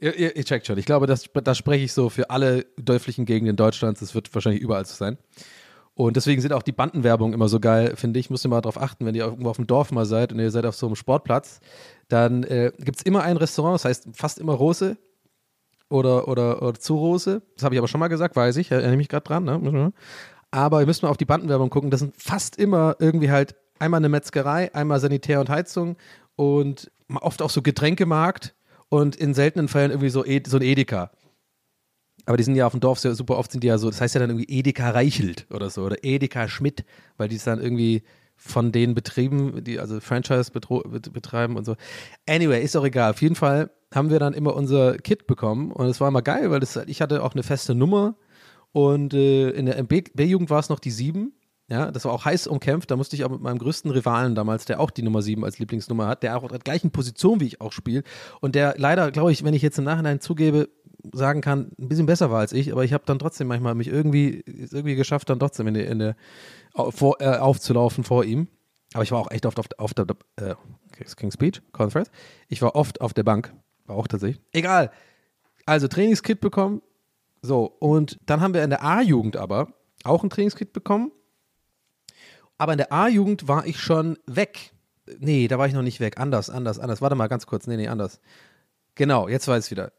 [0.00, 0.78] Ihr, ihr, ihr checkt schon.
[0.78, 4.00] Ich glaube, das, das spreche ich so für alle dörflichen Gegenden Deutschlands.
[4.00, 5.18] Das wird wahrscheinlich überall so sein.
[5.94, 8.30] Und deswegen sind auch die Bandenwerbung immer so geil, finde ich.
[8.30, 10.50] Müsst ihr mal darauf achten, wenn ihr irgendwo auf dem Dorf mal seid und ihr
[10.50, 11.60] seid auf so einem Sportplatz,
[12.08, 14.96] dann äh, gibt es immer ein Restaurant, das heißt fast immer Rose
[15.90, 17.42] oder, oder, oder zu Rose.
[17.54, 19.44] Das habe ich aber schon mal gesagt, weiß ich, erinnere mich gerade dran.
[19.44, 19.92] Ne?
[20.50, 21.90] Aber ihr müsst mal auf die Bandenwerbung gucken.
[21.90, 25.96] Das sind fast immer irgendwie halt einmal eine Metzgerei, einmal Sanitär und Heizung
[26.36, 26.90] und
[27.20, 28.54] oft auch so Getränkemarkt
[28.90, 31.10] und in seltenen Fällen irgendwie so, so ein Edeka.
[32.26, 34.00] Aber die sind ja auf dem Dorf sehr, super oft sind die ja so, das
[34.00, 36.84] heißt ja dann irgendwie Edeka Reichelt oder so oder Edeka Schmidt,
[37.16, 38.02] weil die es dann irgendwie
[38.36, 41.76] von den Betrieben, die also Franchise betreiben und so.
[42.28, 43.10] Anyway, ist auch egal.
[43.10, 46.50] Auf jeden Fall haben wir dann immer unser Kit bekommen und es war immer geil,
[46.50, 48.16] weil das, ich hatte auch eine feste Nummer
[48.72, 51.32] und äh, in der B-Jugend war es noch die 7.
[51.70, 52.90] Ja, das war auch heiß umkämpft.
[52.90, 55.60] Da musste ich auch mit meinem größten Rivalen damals, der auch die Nummer 7 als
[55.60, 58.06] Lieblingsnummer hat, der auch auf der gleichen Position wie ich auch spielt
[58.40, 60.68] und der leider, glaube ich, wenn ich jetzt im Nachhinein zugebe,
[61.12, 63.86] sagen kann, ein bisschen besser war als ich, aber ich habe dann trotzdem manchmal mich
[63.86, 66.16] irgendwie, irgendwie geschafft, dann trotzdem in der, in der
[66.90, 68.48] vor, äh, aufzulaufen vor ihm.
[68.92, 70.06] Aber ich war auch echt oft auf, auf der
[70.36, 70.56] äh,
[71.16, 72.10] King's Speech, Conference.
[72.48, 73.54] Ich war oft auf der Bank,
[73.86, 74.42] war auch tatsächlich.
[74.52, 74.90] Egal.
[75.66, 76.82] Also Trainingskit bekommen.
[77.42, 79.68] So, und dann haben wir in der A-Jugend aber
[80.02, 81.12] auch ein Trainingskit bekommen.
[82.60, 84.74] Aber in der A-Jugend war ich schon weg.
[85.18, 86.20] Nee, da war ich noch nicht weg.
[86.20, 87.00] Anders, anders, anders.
[87.00, 87.66] Warte mal ganz kurz.
[87.66, 88.20] Nee, nee, anders.
[88.96, 89.94] Genau, jetzt weiß ich wieder.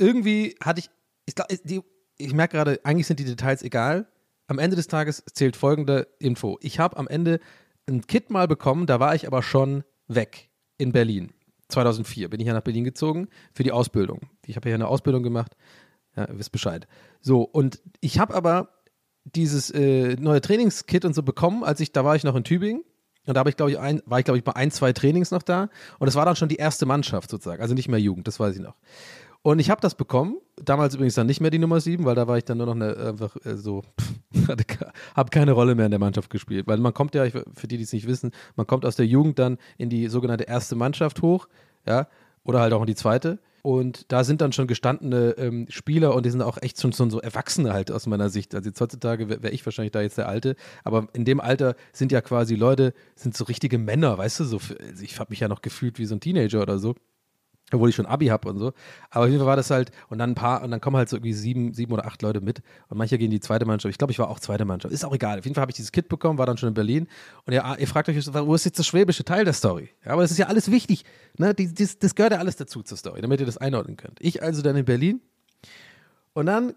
[0.00, 0.90] Irgendwie hatte ich,
[1.24, 1.80] ich,
[2.18, 4.08] ich merke gerade, eigentlich sind die Details egal.
[4.48, 6.58] Am Ende des Tages zählt folgende Info.
[6.62, 7.38] Ich habe am Ende
[7.88, 11.32] ein Kit mal bekommen, da war ich aber schon weg in Berlin.
[11.68, 14.22] 2004 bin ich ja nach Berlin gezogen für die Ausbildung.
[14.46, 15.54] Ich habe ja eine Ausbildung gemacht.
[16.16, 16.88] Ja, ihr wisst Bescheid.
[17.20, 18.82] So, und ich habe aber
[19.24, 22.84] dieses äh, neue Trainingskit und so bekommen, als ich, da war ich noch in Tübingen.
[23.26, 25.70] Und da ich, ich, ein, war ich, glaube ich, bei ein, zwei Trainings noch da.
[25.98, 27.62] Und es war dann schon die erste Mannschaft sozusagen.
[27.62, 28.74] Also nicht mehr Jugend, das weiß ich noch.
[29.40, 30.38] Und ich habe das bekommen.
[30.56, 32.74] Damals übrigens dann nicht mehr die Nummer 7, weil da war ich dann nur noch
[32.74, 33.82] eine, einfach äh, so,
[35.14, 36.66] habe keine Rolle mehr in der Mannschaft gespielt.
[36.66, 39.38] Weil man kommt ja, für die, die es nicht wissen, man kommt aus der Jugend
[39.38, 41.48] dann in die sogenannte erste Mannschaft hoch,
[41.86, 42.08] ja,
[42.42, 43.38] oder halt auch in die zweite.
[43.66, 47.10] Und da sind dann schon gestandene ähm, Spieler und die sind auch echt schon, schon
[47.10, 48.54] so Erwachsene halt aus meiner Sicht.
[48.54, 50.54] Also jetzt heutzutage wäre wär ich wahrscheinlich da jetzt der Alte,
[50.84, 54.58] aber in dem Alter sind ja quasi Leute, sind so richtige Männer, weißt du, so,
[54.58, 56.94] also ich habe mich ja noch gefühlt wie so ein Teenager oder so
[57.72, 58.72] obwohl ich schon Abi habe und so.
[59.10, 61.08] Aber auf jeden Fall war das halt, und dann ein paar, und dann kommen halt
[61.08, 62.62] so irgendwie sieben, sieben oder acht Leute mit.
[62.88, 63.90] Und manche gehen in die zweite Mannschaft.
[63.90, 64.92] Ich glaube, ich war auch zweite Mannschaft.
[64.92, 65.38] Ist auch egal.
[65.38, 67.08] Auf jeden Fall habe ich dieses Kit bekommen, war dann schon in Berlin.
[67.46, 69.90] Und ihr, ihr fragt euch, wo ist jetzt das schwäbische Teil der Story?
[70.04, 71.04] Ja, aber das ist ja alles wichtig.
[71.38, 71.54] Ne?
[71.54, 74.18] Die, das, das gehört ja alles dazu zur Story, damit ihr das einordnen könnt.
[74.20, 75.20] Ich also dann in Berlin.
[76.34, 76.74] Und dann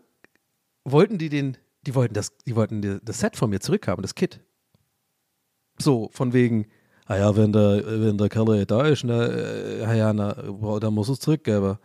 [0.83, 4.39] wollten die den, die wollten das, die wollten das Set von mir zurückhaben, das Kit.
[5.79, 6.67] So, von wegen,
[7.07, 10.93] ah ja, wenn der, wenn der Kerl da ist, ne, äh, ja, na, boah, dann
[10.93, 11.77] muss es zurückgeben.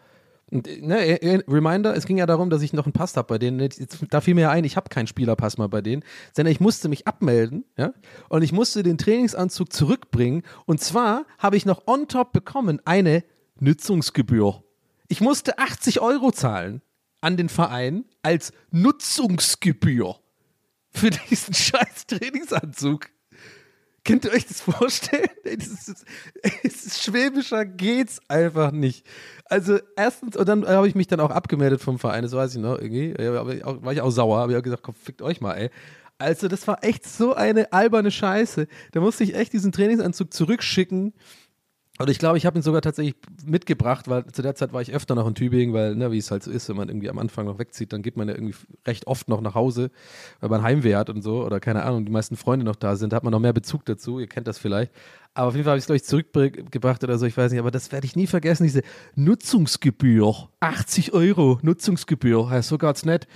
[0.51, 3.27] Und, ne, äh, äh, Reminder, es ging ja darum, dass ich noch einen Pass habe
[3.27, 3.59] bei denen.
[3.61, 6.05] Jetzt, da fiel mir ja ein, ich habe keinen Spielerpass mal bei denen,
[6.37, 7.95] sondern ich musste mich abmelden, ja,
[8.29, 10.43] und ich musste den Trainingsanzug zurückbringen.
[10.67, 13.25] Und zwar habe ich noch on top bekommen eine
[13.61, 14.63] Nutzungsgebühr.
[15.09, 16.83] Ich musste 80 Euro zahlen
[17.21, 20.17] an den Verein als Nutzungsgebühr
[20.91, 23.09] für diesen scheiß Trainingsanzug.
[24.05, 25.29] Könnt ihr euch das vorstellen?
[25.45, 26.05] Das ist,
[26.63, 29.07] ist schwäbischer geht's einfach nicht.
[29.47, 32.61] Also erstens, und dann habe ich mich dann auch abgemeldet vom Verein, das weiß ich
[32.61, 33.15] noch irgendwie.
[33.15, 35.71] War ich auch sauer, habe ich auch gesagt, komm, fickt euch mal, ey.
[36.19, 38.69] Also das war echt so eine alberne Scheiße.
[38.93, 41.13] Da musste ich echt diesen Trainingsanzug zurückschicken.
[41.99, 43.15] Und ich glaube, ich habe ihn sogar tatsächlich
[43.45, 46.31] mitgebracht, weil zu der Zeit war ich öfter noch in Tübingen, weil, ne, wie es
[46.31, 48.55] halt so ist, wenn man irgendwie am Anfang noch wegzieht, dann geht man ja irgendwie
[48.87, 49.91] recht oft noch nach Hause,
[50.41, 53.13] weil man Heimweh hat und so, oder keine Ahnung, die meisten Freunde noch da sind,
[53.13, 54.91] da hat man noch mehr Bezug dazu, ihr kennt das vielleicht.
[55.35, 57.61] Aber auf jeden Fall habe ich es, glaube ich, zurückgebracht oder so, ich weiß nicht,
[57.61, 58.83] aber das werde ich nie vergessen, diese
[59.15, 60.51] Nutzungsgebühr.
[60.61, 63.27] 80 Euro Nutzungsgebühr, ja, so geht's nicht.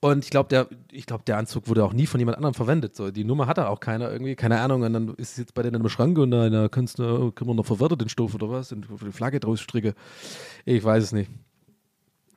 [0.00, 2.94] Und ich glaube, der, ich glaube, der Anzug wurde auch nie von jemand anderem verwendet.
[2.94, 4.82] So, die Nummer hatte auch keiner irgendwie, keine Ahnung.
[4.82, 7.48] Und dann ist es jetzt bei denen im Schrank und da, da kannst du, können
[7.48, 8.70] wir noch verwertet den Stoff oder was?
[8.72, 9.94] Und die Flagge draus stricke.
[10.66, 11.30] Ich weiß es nicht.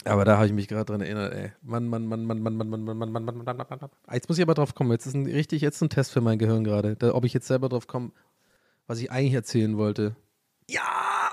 [0.05, 1.51] Aber da habe ich mich gerade dran erinnert, ey.
[1.61, 4.21] Mann, Mann, Mann, Mann, Mann, Mann, Mann, Mann, Mann, Mann, Mann, Mann, Mann, Mann, Mann.
[4.27, 4.91] Muss ich aber drauf kommen.
[4.91, 6.95] Jetzt ist ein richtig, jetzt ein Test für mein Gehirn gerade.
[6.95, 8.11] Da, ob ich jetzt selber drauf komme,
[8.87, 10.15] was ich eigentlich erzählen wollte.
[10.69, 10.81] Ja,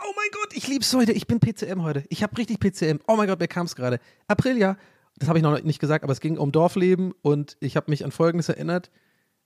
[0.06, 1.12] oh mein Gott, ich lieb's heute.
[1.12, 2.04] Ich bin PCM heute.
[2.08, 3.00] Ich habe richtig PCM.
[3.06, 3.98] Oh mein Gott, wer kam's gerade?
[4.28, 4.76] Aprilia.
[5.16, 8.04] Das habe ich noch nicht gesagt, aber es ging um Dorfleben und ich habe mich
[8.04, 8.90] an Folgendes erinnert.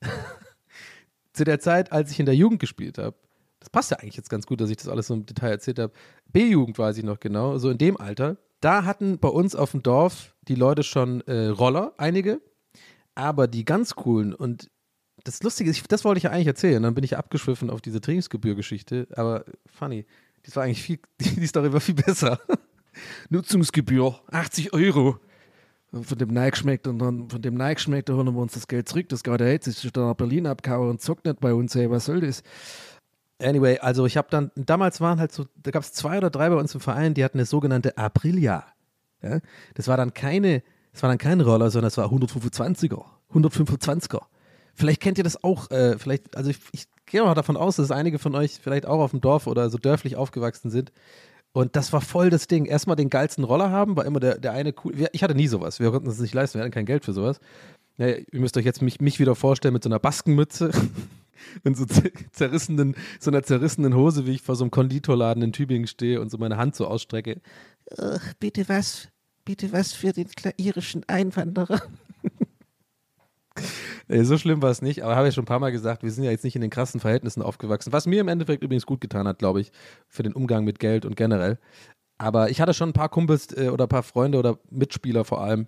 [1.34, 3.16] Zu der Zeit, als ich in der Jugend gespielt habe,
[3.60, 5.78] das passt ja eigentlich jetzt ganz gut, dass ich das alles so im Detail erzählt
[5.78, 5.92] habe.
[6.32, 8.38] B-Jugend weiß ich noch genau, so in dem Alter.
[8.60, 12.40] Da hatten bei uns auf dem Dorf die Leute schon äh, Roller, einige,
[13.14, 14.70] aber die ganz coolen und
[15.24, 18.00] das Lustige ist, das wollte ich ja eigentlich erzählen, dann bin ich abgeschwiffen auf diese
[18.00, 20.06] Trainingsgebühr-Geschichte, aber funny,
[20.44, 22.40] das war eigentlich viel, die Story war viel besser.
[23.30, 25.18] Nutzungsgebühr, 80 Euro.
[25.90, 29.08] Von dem Neigeschmeckt und dann von dem Neigeschmeckt, da holen wir uns das Geld zurück.
[29.08, 31.90] Das geht ja jetzt, ist da nach Berlin abgehauen und zockt nicht bei uns, ey,
[31.90, 32.42] was soll das?
[33.40, 36.50] Anyway, also ich habe dann, damals waren halt so, da gab es zwei oder drei
[36.50, 38.66] bei uns im Verein, die hatten eine sogenannte Aprilia.
[39.22, 39.38] Ja?
[39.74, 40.62] Das war dann keine,
[40.92, 44.22] das war dann kein Roller, sondern das war 125er, 125er.
[44.78, 47.90] Vielleicht kennt ihr das auch, äh, vielleicht, also ich, ich gehe mal davon aus, dass
[47.90, 50.92] einige von euch vielleicht auch auf dem Dorf oder so dörflich aufgewachsen sind.
[51.52, 52.64] Und das war voll das Ding.
[52.66, 54.94] Erstmal den geilsten Roller haben, war immer der, der eine cool.
[55.12, 55.80] Ich hatte nie sowas.
[55.80, 56.58] Wir konnten das nicht leisten.
[56.58, 57.40] Wir hatten kein Geld für sowas.
[57.96, 60.70] Ja, ihr müsst euch jetzt mich, mich wieder vorstellen mit so einer Baskenmütze.
[61.64, 65.52] mit so zer- zerrissenen, so einer zerrissenen Hose, wie ich vor so einem Konditorladen in
[65.52, 67.40] Tübingen stehe und so meine Hand so ausstrecke.
[68.00, 69.08] Ach, bitte was?
[69.44, 71.80] Bitte was für den irischen Einwanderer?
[74.08, 76.10] Nee, so schlimm war es nicht, aber habe ich schon ein paar Mal gesagt, wir
[76.10, 79.00] sind ja jetzt nicht in den krassen Verhältnissen aufgewachsen, was mir im Endeffekt übrigens gut
[79.02, 79.70] getan hat, glaube ich,
[80.08, 81.58] für den Umgang mit Geld und generell.
[82.16, 85.42] Aber ich hatte schon ein paar Kumpels äh, oder ein paar Freunde oder Mitspieler vor
[85.42, 85.66] allem,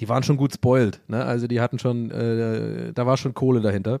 [0.00, 1.24] die waren schon gut spoiled, ne?
[1.24, 4.00] Also die hatten schon, äh, da war schon Kohle dahinter.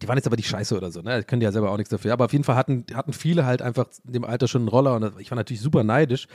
[0.00, 1.18] Die waren jetzt aber nicht scheiße oder so, ne?
[1.18, 2.12] Die können ja selber auch nichts dafür.
[2.12, 4.94] Aber auf jeden Fall hatten, hatten viele halt einfach in dem Alter schon einen Roller
[4.94, 6.26] und ich war natürlich super neidisch,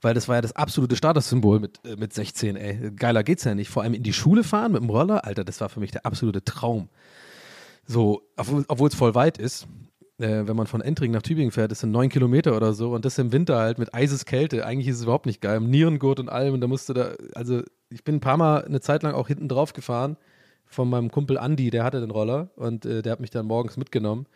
[0.00, 2.90] weil das war ja das absolute Statussymbol mit, äh, mit 16, ey.
[2.92, 3.68] Geiler geht's ja nicht.
[3.68, 6.06] Vor allem in die Schule fahren mit dem Roller, Alter, das war für mich der
[6.06, 6.88] absolute Traum.
[7.86, 9.66] So, obwohl es voll weit ist.
[10.18, 13.04] Äh, wenn man von Entring nach Tübingen fährt, das sind neun Kilometer oder so und
[13.04, 14.66] das im Winter halt mit Eiseskälte.
[14.66, 15.56] Eigentlich ist es überhaupt nicht geil.
[15.56, 18.80] Im Nierengurt und allem und da musste da, also ich bin ein paar Mal eine
[18.80, 20.16] Zeit lang auch hinten drauf gefahren
[20.70, 23.76] von meinem Kumpel Andi, der hatte den Roller und äh, der hat mich dann morgens
[23.76, 24.26] mitgenommen.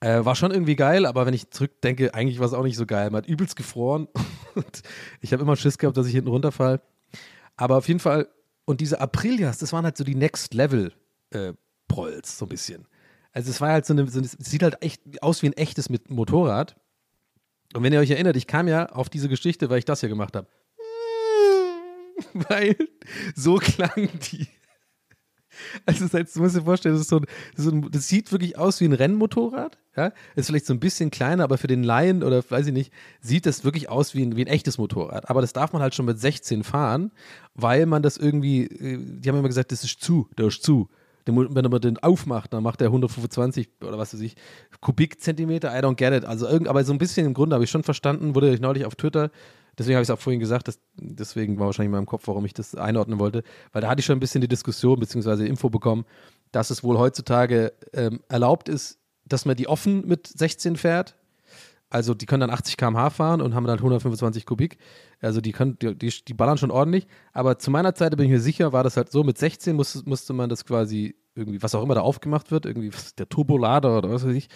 [0.00, 2.86] Äh, war schon irgendwie geil, aber wenn ich zurückdenke, eigentlich war es auch nicht so
[2.86, 3.10] geil.
[3.10, 4.06] Man hat übelst gefroren
[4.54, 4.82] und
[5.20, 6.80] ich habe immer Schiss gehabt, dass ich hinten runterfall.
[7.56, 8.28] Aber auf jeden Fall,
[8.64, 10.92] und diese Aprilias, das waren halt so die Next Level
[11.30, 11.52] äh,
[12.22, 12.86] so ein bisschen.
[13.32, 15.52] Also es war halt so eine, so eine, es sieht halt echt aus wie ein
[15.54, 16.76] echtes mit Motorrad.
[17.74, 20.08] Und wenn ihr euch erinnert, ich kam ja auf diese Geschichte, weil ich das hier
[20.08, 20.46] gemacht habe.
[22.34, 22.76] Weil
[23.34, 24.48] so klang die.
[25.86, 28.58] Also das heißt, du musst dir vorstellen, das, so ein, das, ein, das sieht wirklich
[28.58, 29.78] aus wie ein Rennmotorrad.
[29.96, 30.12] Ja?
[30.36, 33.46] Ist vielleicht so ein bisschen kleiner, aber für den Laien oder weiß ich nicht, sieht
[33.46, 35.28] das wirklich aus wie ein, wie ein echtes Motorrad.
[35.28, 37.12] Aber das darf man halt schon mit 16 fahren,
[37.54, 40.88] weil man das irgendwie, äh, die haben immer gesagt, das ist zu, der ist zu.
[41.26, 44.34] Wenn man den aufmacht, dann macht der 125 oder was weiß ich,
[44.80, 46.24] Kubikzentimeter, I don't get it.
[46.24, 48.94] Also aber so ein bisschen im Grunde habe ich schon verstanden, wurde ich neulich auf
[48.94, 49.30] Twitter,
[49.78, 52.44] deswegen habe ich es auch vorhin gesagt, dass, deswegen war wahrscheinlich in meinem Kopf, warum
[52.44, 55.46] ich das einordnen wollte, weil da hatte ich schon ein bisschen die Diskussion bzw.
[55.46, 56.04] Info bekommen,
[56.52, 61.16] dass es wohl heutzutage ähm, erlaubt ist, dass man die offen mit 16 fährt,
[61.90, 64.78] Also die können dann 80 km/h fahren und haben dann 125 Kubik.
[65.20, 67.06] Also die können, die, die, die ballern schon ordentlich.
[67.32, 70.02] Aber zu meiner Zeit bin ich mir sicher, war das halt so, mit 16 musste,
[70.04, 74.10] musste man das quasi irgendwie, was auch immer da aufgemacht wird, irgendwie der Turbolader oder
[74.10, 74.48] was weiß ich.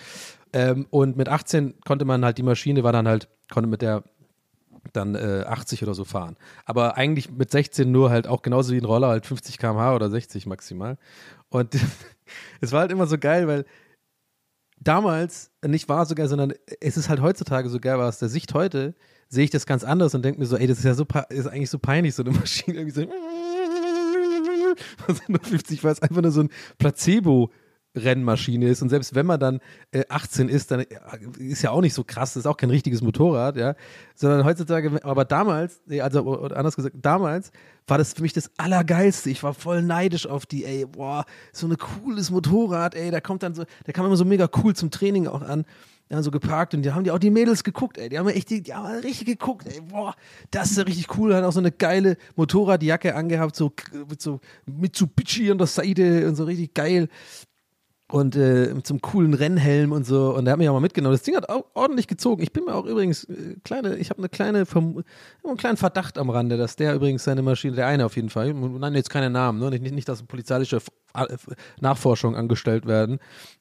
[0.53, 4.05] Ähm, und mit 18 konnte man halt, die Maschine war dann halt, konnte mit der
[4.93, 6.37] dann äh, 80 oder so fahren.
[6.65, 10.11] Aber eigentlich mit 16 nur halt auch genauso wie ein Roller halt 50 km/h oder
[10.11, 10.99] 60 maximal.
[11.49, 11.75] Und
[12.61, 13.65] es war halt immer so geil, weil
[14.81, 18.29] damals nicht war so geil, sondern es ist halt heutzutage so geil, weil aus der
[18.29, 18.95] Sicht heute
[19.29, 21.47] sehe ich das ganz anders und denke mir so, ey, das ist ja so, ist
[21.47, 23.07] eigentlich so peinlich, so eine Maschine irgendwie so.
[25.07, 27.51] Was 150 war es einfach nur so ein Placebo.
[27.95, 30.87] Rennmaschine ist und selbst wenn man dann äh, 18 ist, dann äh,
[31.39, 33.75] ist ja auch nicht so krass, das ist auch kein richtiges Motorrad, ja,
[34.15, 37.51] sondern heutzutage, aber damals, also anders gesagt, damals
[37.87, 39.31] war das für mich das Allergeilste.
[39.31, 43.43] Ich war voll neidisch auf die, ey, boah, so ein cooles Motorrad, ey, da kommt
[43.43, 45.65] dann so, der kam immer so mega cool zum Training auch an.
[46.11, 48.11] Ja, so geparkt und die haben die auch die Mädels geguckt, ey.
[48.11, 49.81] Die haben echt die, die haben richtig geguckt, ey.
[49.81, 50.15] Boah,
[50.51, 51.35] das ist ja richtig cool.
[51.35, 53.73] Hat auch so eine geile Motorradjacke angehabt, so
[54.11, 57.09] mit so Mitsubishi an der Seite und so richtig geil
[58.13, 60.35] und äh, einem coolen Rennhelm und so.
[60.35, 61.15] Und der hat mich auch mal mitgenommen.
[61.15, 62.43] Das Ding hat ordentlich gezogen.
[62.43, 65.03] Ich bin mir auch übrigens äh, kleine, ich habe eine kleine, Verm
[65.43, 68.53] einen kleinen Verdacht am Rande, dass der übrigens seine Maschine, der eine auf jeden Fall,
[68.53, 69.71] nein, jetzt keine Namen, ne?
[69.71, 71.27] nicht, nicht, dass polizeiliche F- äh,
[71.81, 73.19] Nachforschung angestellt werden,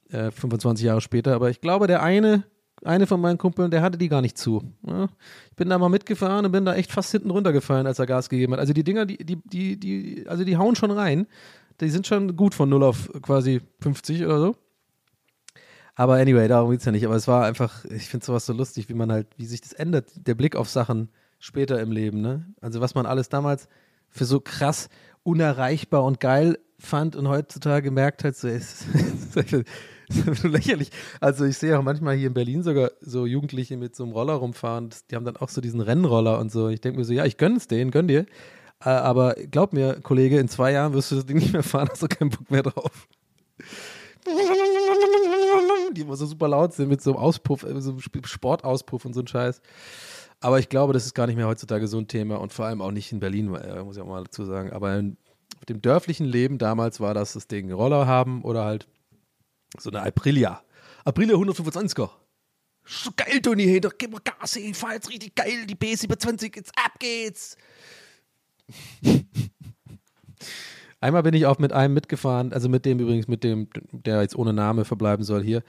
[0.10, 1.34] äh, 25 Jahre später.
[1.34, 2.43] Aber ich glaube, der eine,
[2.84, 4.64] eine von meinen Kumpeln, der hatte die gar nicht zu.
[4.86, 5.08] Ja?
[5.49, 8.28] Ich bin da mal mitgefahren und bin da echt fast hinten runtergefallen, als er Gas
[8.28, 8.60] gegeben hat.
[8.60, 11.28] Also die Dinger, die, die, die, die, also die hauen schon rein.
[11.82, 14.56] Die sind schon gut von 0 auf quasi 50 oder so.
[15.96, 17.06] Aber anyway, darum geht es ja nicht.
[17.06, 19.74] Aber es war einfach, ich finde sowas so lustig, wie man halt, wie sich das
[19.74, 21.10] ändert, der Blick auf Sachen
[21.40, 22.46] später im Leben, ne?
[22.62, 23.68] Also was man alles damals
[24.10, 24.90] für so krass
[25.24, 28.86] unerreichbar und geil fand und heutzutage merkt halt so, ist
[30.12, 30.92] so lächerlich.
[31.20, 34.34] Also ich sehe auch manchmal hier in Berlin sogar so Jugendliche mit so einem Roller
[34.34, 36.70] rumfahren, die haben dann auch so diesen Rennroller und so.
[36.70, 38.26] Ich denke mir so, ja, ich gönne es denen, gönn dir.
[38.84, 41.90] Äh, Aber glaub mir, Kollege, in zwei Jahren wirst du das Ding nicht mehr fahren,
[41.92, 43.08] hast du keinen Bock mehr drauf.
[45.94, 49.06] Die immer so super laut sind mit so einem Auspuff, äh, so einem Sp- Sportauspuff
[49.06, 49.62] und so ein Scheiß.
[50.40, 52.82] Aber ich glaube, das ist gar nicht mehr heutzutage so ein Thema und vor allem
[52.82, 54.72] auch nicht in Berlin, äh, muss ich auch mal dazu sagen.
[54.72, 55.18] Aber in,
[55.70, 58.88] dem dörflichen Leben damals war das das Ding Roller haben oder halt
[59.78, 60.64] so eine Aprilia.
[61.06, 62.10] Aprilia 125er.
[62.86, 66.56] So geil, Toni, hey, da gib mal Gas, ich fahr jetzt richtig geil, die B27,
[66.56, 67.56] jetzt ab geht's.
[71.00, 74.36] Einmal bin ich auch mit einem mitgefahren, also mit dem übrigens, mit dem, der jetzt
[74.36, 75.64] ohne Name verbleiben soll hier,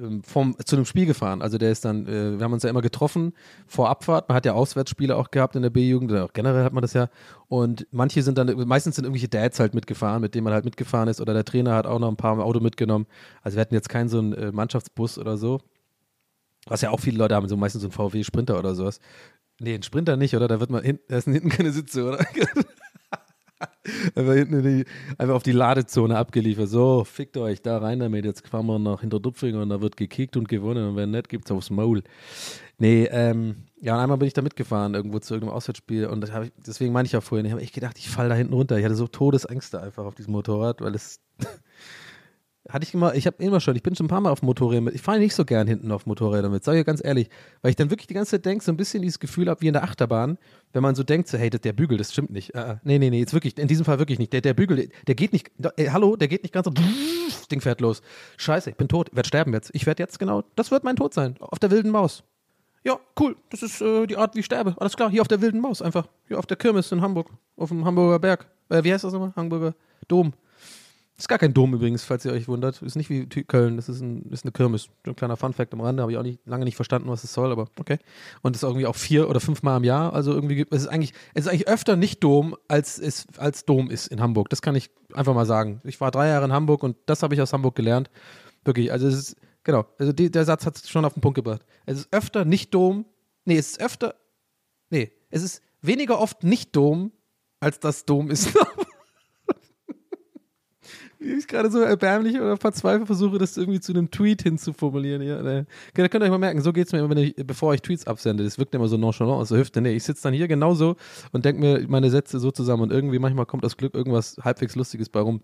[0.00, 1.42] ähm, vom, zu einem Spiel gefahren.
[1.42, 3.32] Also der ist dann, äh, wir haben uns ja immer getroffen
[3.66, 4.28] vor Abfahrt.
[4.28, 7.08] Man hat ja Auswärtsspiele auch gehabt in der B-Jugend, auch generell hat man das ja.
[7.48, 11.08] Und manche sind dann, meistens sind irgendwelche Dads halt mitgefahren, mit denen man halt mitgefahren
[11.08, 11.20] ist.
[11.20, 13.06] Oder der Trainer hat auch noch ein paar im Auto mitgenommen.
[13.42, 15.60] Also wir hatten jetzt keinen so einen äh, Mannschaftsbus oder so.
[16.66, 19.00] Was ja auch viele Leute haben, so meistens so ein VW Sprinter oder sowas.
[19.60, 20.48] Nee, ein Sprinter nicht, oder?
[20.48, 22.18] Da wird man hinten, da sind hinten keine Sitze, oder?
[24.14, 24.84] einfach hinten in die,
[25.18, 26.68] einfach auf die Ladezone abgeliefert.
[26.68, 28.24] So, fickt euch da rein damit.
[28.24, 30.90] Jetzt fahren wir nach Hinterdupfingen und da wird gekickt und gewonnen.
[30.90, 32.02] Und wenn nicht, gibt's aufs Maul.
[32.78, 36.06] Nee, ähm, ja, und einmal bin ich da mitgefahren, irgendwo zu irgendeinem Auswärtsspiel.
[36.06, 38.34] Und das ich, deswegen meine ich ja vorhin, ich habe echt gedacht, ich falle da
[38.36, 38.78] hinten runter.
[38.78, 41.20] Ich hatte so Todesängste einfach auf diesem Motorrad, weil es.
[42.68, 44.84] hatte ich immer, ich habe immer schon, ich bin schon ein paar Mal auf Motorrädern
[44.84, 44.94] mit.
[44.94, 47.28] Ich fahre nicht so gern hinten auf Motorrädern mit, sag ich ganz ehrlich.
[47.62, 49.68] Weil ich dann wirklich die ganze Zeit denke, so ein bisschen dieses Gefühl habe wie
[49.68, 50.38] in der Achterbahn,
[50.72, 52.54] wenn man so denkt, so, hey, der Bügel, das stimmt nicht.
[52.54, 54.32] Äh, nee, nee, nee, jetzt wirklich, in diesem Fall wirklich nicht.
[54.32, 57.60] Der, der Bügel, der, geht nicht, äh, hallo, der geht nicht ganz so, das Ding
[57.60, 58.02] fährt los.
[58.36, 59.70] Scheiße, ich bin tot, werde sterben jetzt.
[59.72, 62.22] Ich werde jetzt genau, das wird mein Tod sein, auf der wilden Maus.
[62.84, 64.74] Ja, cool, das ist äh, die Art, wie ich sterbe.
[64.78, 66.06] Alles klar, hier auf der wilden Maus einfach.
[66.26, 68.46] Hier auf der Kirmes in Hamburg, auf dem Hamburger Berg.
[68.68, 69.32] Äh, wie heißt das nochmal?
[69.36, 69.74] Hamburger
[70.06, 70.32] Dom.
[71.18, 72.80] Ist gar kein Dom übrigens, falls ihr euch wundert.
[72.80, 74.88] Ist nicht wie Köln, das ist, ein, ist eine Kirmes.
[75.04, 77.50] Ein kleiner Funfact am Rande, habe ich auch nicht, lange nicht verstanden, was es soll,
[77.50, 77.98] aber okay.
[78.42, 80.12] Und ist irgendwie auch vier oder fünf Mal im Jahr.
[80.12, 83.90] Also irgendwie, es ist eigentlich, es ist eigentlich öfter nicht Dom, als es als Dom
[83.90, 84.48] ist in Hamburg.
[84.48, 85.80] Das kann ich einfach mal sagen.
[85.82, 88.10] Ich war drei Jahre in Hamburg und das habe ich aus Hamburg gelernt.
[88.64, 91.34] Wirklich, also es ist, genau, also die, der Satz hat es schon auf den Punkt
[91.34, 91.64] gebracht.
[91.84, 93.06] Es ist öfter nicht Dom,
[93.44, 94.14] nee, es ist öfter,
[94.90, 97.10] nee, es ist weniger oft nicht Dom,
[97.58, 98.56] als das Dom ist.
[101.36, 105.22] Ich gerade so erbärmlich oder verzweifelt versuche, das irgendwie zu einem Tweet hinzuformulieren.
[105.22, 105.66] Ja, ne.
[105.94, 108.06] Da könnt ihr euch mal merken, so geht es mir immer, ich, bevor ich Tweets
[108.06, 108.44] absende.
[108.44, 109.80] Das wirkt immer so nonchalant aus der Hüfte.
[109.80, 110.96] Nee, ich sitze dann hier genauso
[111.32, 114.74] und denke mir meine Sätze so zusammen und irgendwie manchmal kommt aus Glück irgendwas halbwegs
[114.74, 115.42] Lustiges bei rum.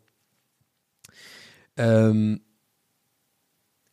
[1.76, 2.40] Ähm,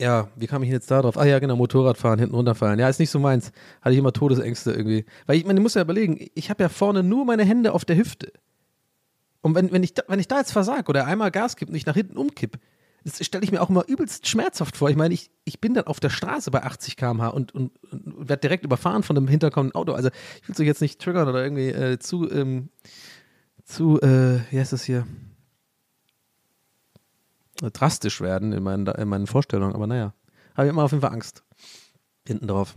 [0.01, 1.17] ja, wie kam ich denn jetzt da drauf?
[1.17, 2.79] Ah ja, genau, Motorradfahren, hinten runterfallen.
[2.79, 3.51] Ja, ist nicht so meins.
[3.81, 5.05] Hatte ich immer Todesängste irgendwie.
[5.27, 7.85] Weil ich meine, du musst ja überlegen, ich habe ja vorne nur meine Hände auf
[7.85, 8.33] der Hüfte.
[9.41, 11.75] Und wenn, wenn, ich da, wenn ich da jetzt versag oder einmal Gas gebe und
[11.75, 12.59] ich nach hinten umkipp,
[13.03, 14.89] Das stelle ich mir auch immer übelst schmerzhaft vor.
[14.89, 18.29] Ich meine, ich, ich bin dann auf der Straße bei 80 km/h und, und, und
[18.29, 19.93] werde direkt überfahren von einem hinterkommenden Auto.
[19.93, 20.09] Also
[20.41, 22.69] ich will es euch jetzt nicht triggern oder irgendwie äh, zu, ähm,
[23.63, 25.07] zu, äh, wie heißt das hier?
[27.69, 30.13] drastisch werden in meinen, in meinen Vorstellungen, aber naja,
[30.55, 31.43] habe ich immer auf jeden Fall Angst.
[32.25, 32.75] Hinten drauf.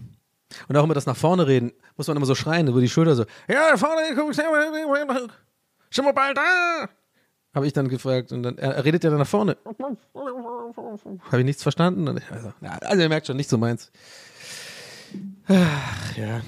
[0.69, 3.17] Und auch immer das nach vorne reden, muss man immer so schreien, wo die Schulter
[3.17, 4.35] so, ja, vorne, guck,
[5.95, 6.89] schon mal bald da.
[7.55, 9.57] Habe ich dann gefragt und dann, er, er redet ja dann nach vorne.
[10.15, 12.09] Habe ich nichts verstanden?
[12.09, 13.93] Also, also, ihr merkt schon, nicht so meins.
[15.47, 16.43] Ach, ja.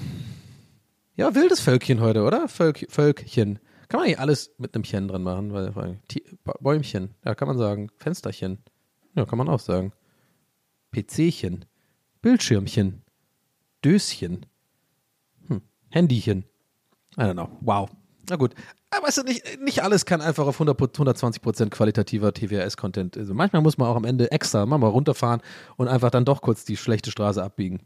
[1.15, 2.47] Ja, wildes Völkchen heute, oder?
[2.49, 3.59] Völk, Völkchen.
[3.87, 5.71] Kann man nicht alles mit einem Chen dran machen, weil
[6.59, 7.89] Bäumchen, ja, kann man sagen.
[7.97, 8.59] Fensterchen,
[9.15, 9.93] ja, kann man auch sagen.
[10.91, 11.65] PCchen,
[12.21, 13.01] Bildschirmchen,
[13.83, 14.45] Döschen,
[15.47, 15.61] hm.
[15.89, 16.43] Handychen.
[17.17, 17.49] I don't know.
[17.61, 17.89] Wow.
[18.29, 18.53] Na gut.
[18.89, 23.17] Aber weißt du, nicht, nicht alles kann einfach auf 100, 120% qualitativer TWRS-Content.
[23.17, 25.41] Also manchmal muss man auch am Ende extra mal runterfahren
[25.77, 27.81] und einfach dann doch kurz die schlechte Straße abbiegen.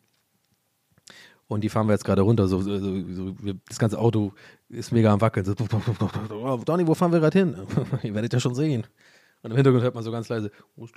[1.48, 2.48] Und die fahren wir jetzt gerade runter.
[2.48, 3.36] So, so, so,
[3.68, 4.32] das ganze Auto
[4.70, 5.46] ist mega am Wackeln.
[5.46, 7.58] So, oh, Donny, wo fahren wir gerade hin?
[8.04, 8.88] Ihr werdet ja schon sehen.
[9.42, 10.88] Und im Hintergrund hört man so ganz leise: Oh.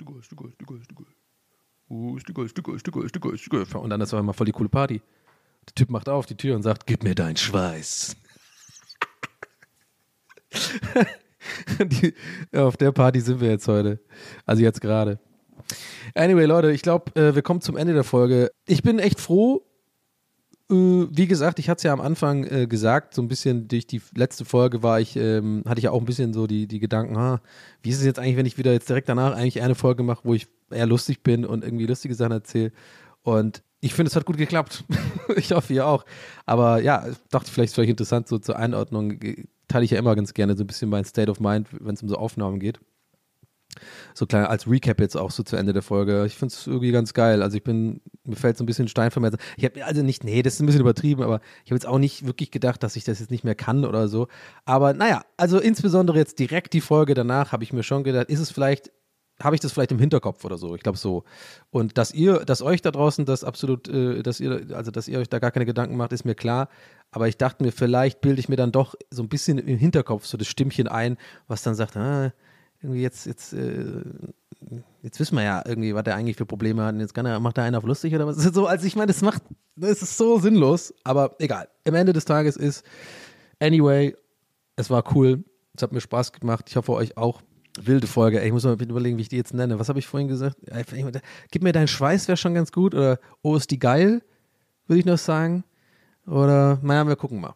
[1.89, 2.17] Oh.
[3.79, 5.01] Und dann ist aber immer voll die coole Party.
[5.67, 8.15] Der Typ macht auf die Tür und sagt: Gib mir deinen Schweiß.
[11.79, 12.13] die,
[12.55, 13.99] auf der Party sind wir jetzt heute.
[14.45, 15.19] Also jetzt gerade.
[16.13, 18.51] Anyway, Leute, ich glaube, äh, wir kommen zum Ende der Folge.
[18.67, 19.63] Ich bin echt froh.
[20.69, 23.87] Äh, wie gesagt, ich hatte es ja am Anfang äh, gesagt, so ein bisschen durch
[23.87, 26.79] die letzte Folge war ich, ähm, hatte ich ja auch ein bisschen so die, die
[26.79, 27.41] Gedanken, ha,
[27.83, 30.21] wie ist es jetzt eigentlich, wenn ich wieder jetzt direkt danach eigentlich eine Folge mache,
[30.23, 32.71] wo ich eher lustig bin und irgendwie lustige Sachen erzähle.
[33.21, 34.83] Und ich finde, es hat gut geklappt.
[35.35, 36.05] ich hoffe, ihr auch.
[36.45, 39.19] Aber ja, ich dachte vielleicht ist vielleicht interessant, so zur Einordnung
[39.67, 42.03] teile ich ja immer ganz gerne so ein bisschen mein State of Mind, wenn es
[42.03, 42.79] um so Aufnahmen geht.
[44.13, 46.25] So klein als Recap jetzt auch so zu Ende der Folge.
[46.25, 47.41] Ich finde es irgendwie ganz geil.
[47.43, 49.39] Also ich bin, mir fällt so ein bisschen Stein vom Herzen.
[49.57, 51.99] Ich habe also nicht, nee, das ist ein bisschen übertrieben, aber ich habe jetzt auch
[51.99, 54.27] nicht wirklich gedacht, dass ich das jetzt nicht mehr kann oder so.
[54.63, 58.39] Aber naja, also insbesondere jetzt direkt die Folge danach habe ich mir schon gedacht, ist
[58.39, 58.91] es vielleicht,
[59.41, 60.75] habe ich das vielleicht im Hinterkopf oder so.
[60.75, 61.23] Ich glaube so.
[61.69, 65.19] Und dass ihr, dass euch da draußen das absolut, äh, dass ihr, also dass ihr
[65.19, 66.69] euch da gar keine Gedanken macht, ist mir klar.
[67.11, 70.25] Aber ich dachte mir, vielleicht bilde ich mir dann doch so ein bisschen im Hinterkopf
[70.25, 71.17] so das Stimmchen ein,
[71.47, 72.33] was dann sagt, ah,
[72.81, 74.01] irgendwie jetzt, jetzt, äh,
[75.01, 76.93] jetzt wissen wir ja irgendwie, was der eigentlich für Probleme hat.
[76.93, 78.37] Und jetzt kann er, macht er einen auf lustig oder was?
[78.53, 79.41] So, also ich meine, das macht,
[79.75, 81.67] das ist so sinnlos, aber egal.
[81.85, 82.85] Am Ende des Tages ist,
[83.59, 84.15] anyway,
[84.77, 85.43] es war cool.
[85.75, 86.65] Es hat mir Spaß gemacht.
[86.69, 87.41] Ich hoffe euch auch.
[87.81, 88.41] Wilde Folge.
[88.41, 89.79] Ich muss mal überlegen, wie ich die jetzt nenne.
[89.79, 90.57] Was habe ich vorhin gesagt?
[91.51, 92.93] Gib mir deinen Schweiß, wäre schon ganz gut.
[92.95, 94.21] Oder Oh, ist die geil,
[94.87, 95.63] würde ich noch sagen.
[96.25, 97.55] Oder, naja, wir gucken mal.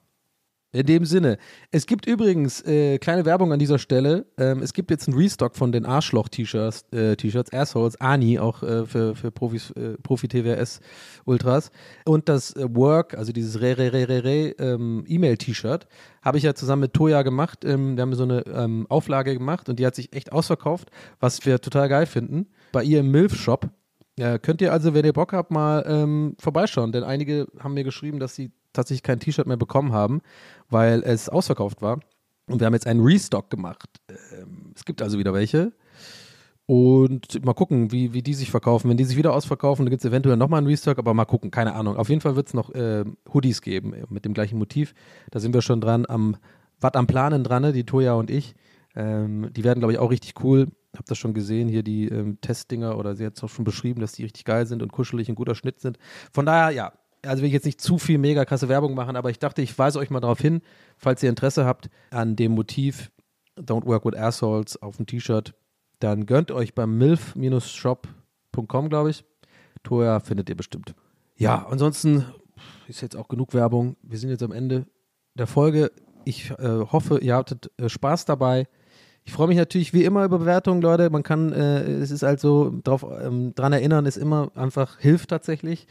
[0.71, 1.39] In dem Sinne.
[1.71, 4.27] Es gibt übrigens äh, kleine Werbung an dieser Stelle.
[4.37, 8.85] Ähm, es gibt jetzt einen Restock von den Arschloch-T-Shirts, äh, T-Shirts, Assholes, Ani, auch äh,
[8.85, 11.71] für, für Profis, äh, Profi-TWS-Ultras.
[12.05, 15.87] Und das äh, Work, also dieses Re, Re, Re, Re, Re ähm, E-Mail-T-Shirt,
[16.21, 17.65] habe ich ja zusammen mit Toya gemacht.
[17.65, 21.43] Ähm, wir haben so eine ähm, Auflage gemacht und die hat sich echt ausverkauft, was
[21.47, 22.45] wir total geil finden.
[22.71, 23.71] Bei ihr im Milf-Shop.
[24.19, 27.85] Ja, könnt ihr also, wenn ihr Bock habt, mal ähm, vorbeischauen, denn einige haben mir
[27.85, 30.21] geschrieben, dass sie tatsächlich kein T-Shirt mehr bekommen haben,
[30.69, 31.99] weil es ausverkauft war.
[32.47, 33.89] Und wir haben jetzt einen Restock gemacht.
[34.09, 35.71] Ähm, es gibt also wieder welche.
[36.65, 38.89] Und mal gucken, wie, wie die sich verkaufen.
[38.89, 41.49] Wenn die sich wieder ausverkaufen, dann gibt es eventuell nochmal einen Restock, aber mal gucken,
[41.49, 41.97] keine Ahnung.
[41.97, 44.93] Auf jeden Fall wird es noch äh, Hoodies geben äh, mit dem gleichen Motiv.
[45.31, 46.37] Da sind wir schon dran, am,
[46.79, 47.73] was am Planen dran, ne?
[47.73, 48.53] die Toya und ich.
[48.95, 50.67] Ähm, die werden, glaube ich, auch richtig cool.
[50.95, 54.01] Hab das schon gesehen, hier die ähm, Testdinger oder sie hat es auch schon beschrieben,
[54.01, 55.97] dass die richtig geil sind und kuschelig und guter Schnitt sind.
[56.31, 56.93] Von daher, ja,
[57.25, 59.77] also will ich jetzt nicht zu viel mega krasse Werbung machen, aber ich dachte, ich
[59.77, 60.61] weise euch mal darauf hin,
[60.97, 63.11] falls ihr Interesse habt an dem Motiv
[63.57, 65.53] Don't Work with Assholes auf dem T-Shirt,
[65.99, 69.25] dann gönnt euch beim milf-shop.com, glaube ich.
[69.83, 70.95] Toya findet ihr bestimmt.
[71.35, 72.25] Ja, ansonsten
[72.87, 73.95] ist jetzt auch genug Werbung.
[74.01, 74.85] Wir sind jetzt am Ende
[75.35, 75.91] der Folge.
[76.25, 78.67] Ich äh, hoffe, ihr hattet äh, Spaß dabei.
[79.23, 81.09] Ich freue mich natürlich wie immer über Bewertungen, Leute.
[81.09, 85.29] Man kann, äh, es ist halt so, drauf, ähm, dran erinnern, ist immer einfach hilft
[85.29, 85.87] tatsächlich,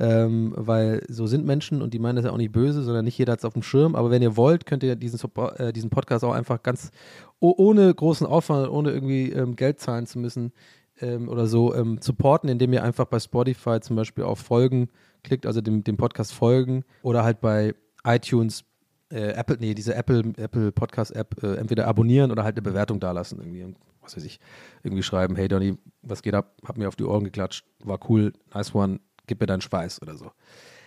[0.00, 3.18] ähm, weil so sind Menschen und die meinen das ja auch nicht böse, sondern nicht
[3.18, 3.94] jeder hat es auf dem Schirm.
[3.94, 5.20] Aber wenn ihr wollt, könnt ihr diesen,
[5.56, 6.90] äh, diesen Podcast auch einfach ganz
[7.38, 10.52] oh, ohne großen Aufwand, ohne irgendwie ähm, Geld zahlen zu müssen
[11.00, 14.88] ähm, oder so ähm, supporten, indem ihr einfach bei Spotify zum Beispiel auf Folgen
[15.22, 18.64] klickt, also dem, dem Podcast folgen oder halt bei iTunes
[19.10, 23.38] äh, Apple, nee, diese Apple, Apple Podcast-App äh, entweder abonnieren oder halt eine Bewertung dalassen.
[23.38, 24.40] Irgendwie, was weiß ich,
[24.82, 26.56] irgendwie schreiben, hey Donny, was geht ab?
[26.64, 30.16] Hab mir auf die Ohren geklatscht, war cool, nice one, gib mir deinen Schweiß oder
[30.16, 30.30] so.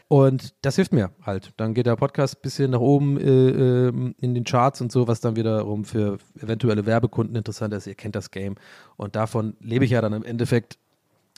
[0.07, 1.53] Und das hilft mir halt.
[1.57, 5.07] Dann geht der Podcast ein bisschen nach oben äh, ähm, in den Charts und so,
[5.07, 7.87] was dann wiederum für eventuelle Werbekunden interessant ist.
[7.87, 8.55] Ihr kennt das Game.
[8.97, 10.77] Und davon lebe ich ja dann im Endeffekt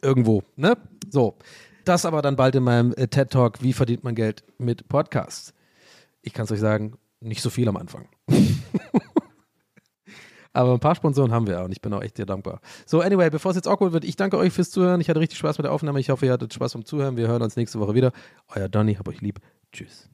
[0.02, 0.44] irgendwo.
[0.56, 0.78] Ne?
[1.10, 1.36] So.
[1.86, 3.62] Das aber dann bald in meinem äh, TED Talk.
[3.62, 5.54] Wie verdient man Geld mit Podcasts?
[6.22, 8.10] Ich kann es euch sagen, nicht so viel am Anfang.
[10.56, 12.62] Aber ein paar Sponsoren haben wir und ich bin auch echt dir dankbar.
[12.86, 15.02] So, anyway, bevor es jetzt awkward wird, ich danke euch fürs Zuhören.
[15.02, 16.00] Ich hatte richtig Spaß mit der Aufnahme.
[16.00, 17.18] Ich hoffe, ihr hattet Spaß beim Zuhören.
[17.18, 18.14] Wir hören uns nächste Woche wieder.
[18.56, 19.40] Euer Donny, hab euch lieb.
[19.74, 20.10] Tschüss.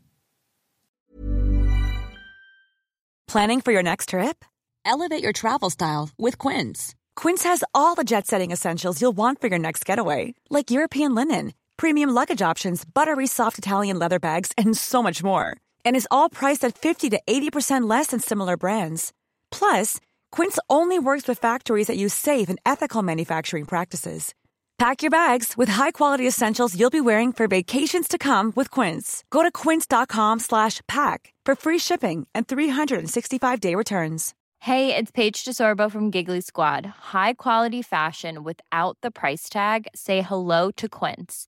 [3.27, 4.43] Planning for your next trip?
[4.83, 6.95] Elevate your travel style with Quince.
[7.15, 11.13] Quince has all the jet setting essentials you'll want for your next getaway, like European
[11.13, 15.55] linen, premium luggage options, buttery soft Italian leather bags, and so much more.
[15.85, 19.13] And is all priced at 50 to 80% less than similar brands.
[19.51, 19.99] Plus,
[20.31, 24.33] Quince only works with factories that use safe and ethical manufacturing practices.
[24.81, 29.23] Pack your bags with high-quality essentials you'll be wearing for vacations to come with Quince.
[29.29, 34.33] Go to quince.com slash pack for free shipping and 365-day returns.
[34.57, 36.87] Hey, it's Paige DeSorbo from Giggly Squad.
[37.13, 39.87] High quality fashion without the price tag.
[39.93, 41.47] Say hello to Quince.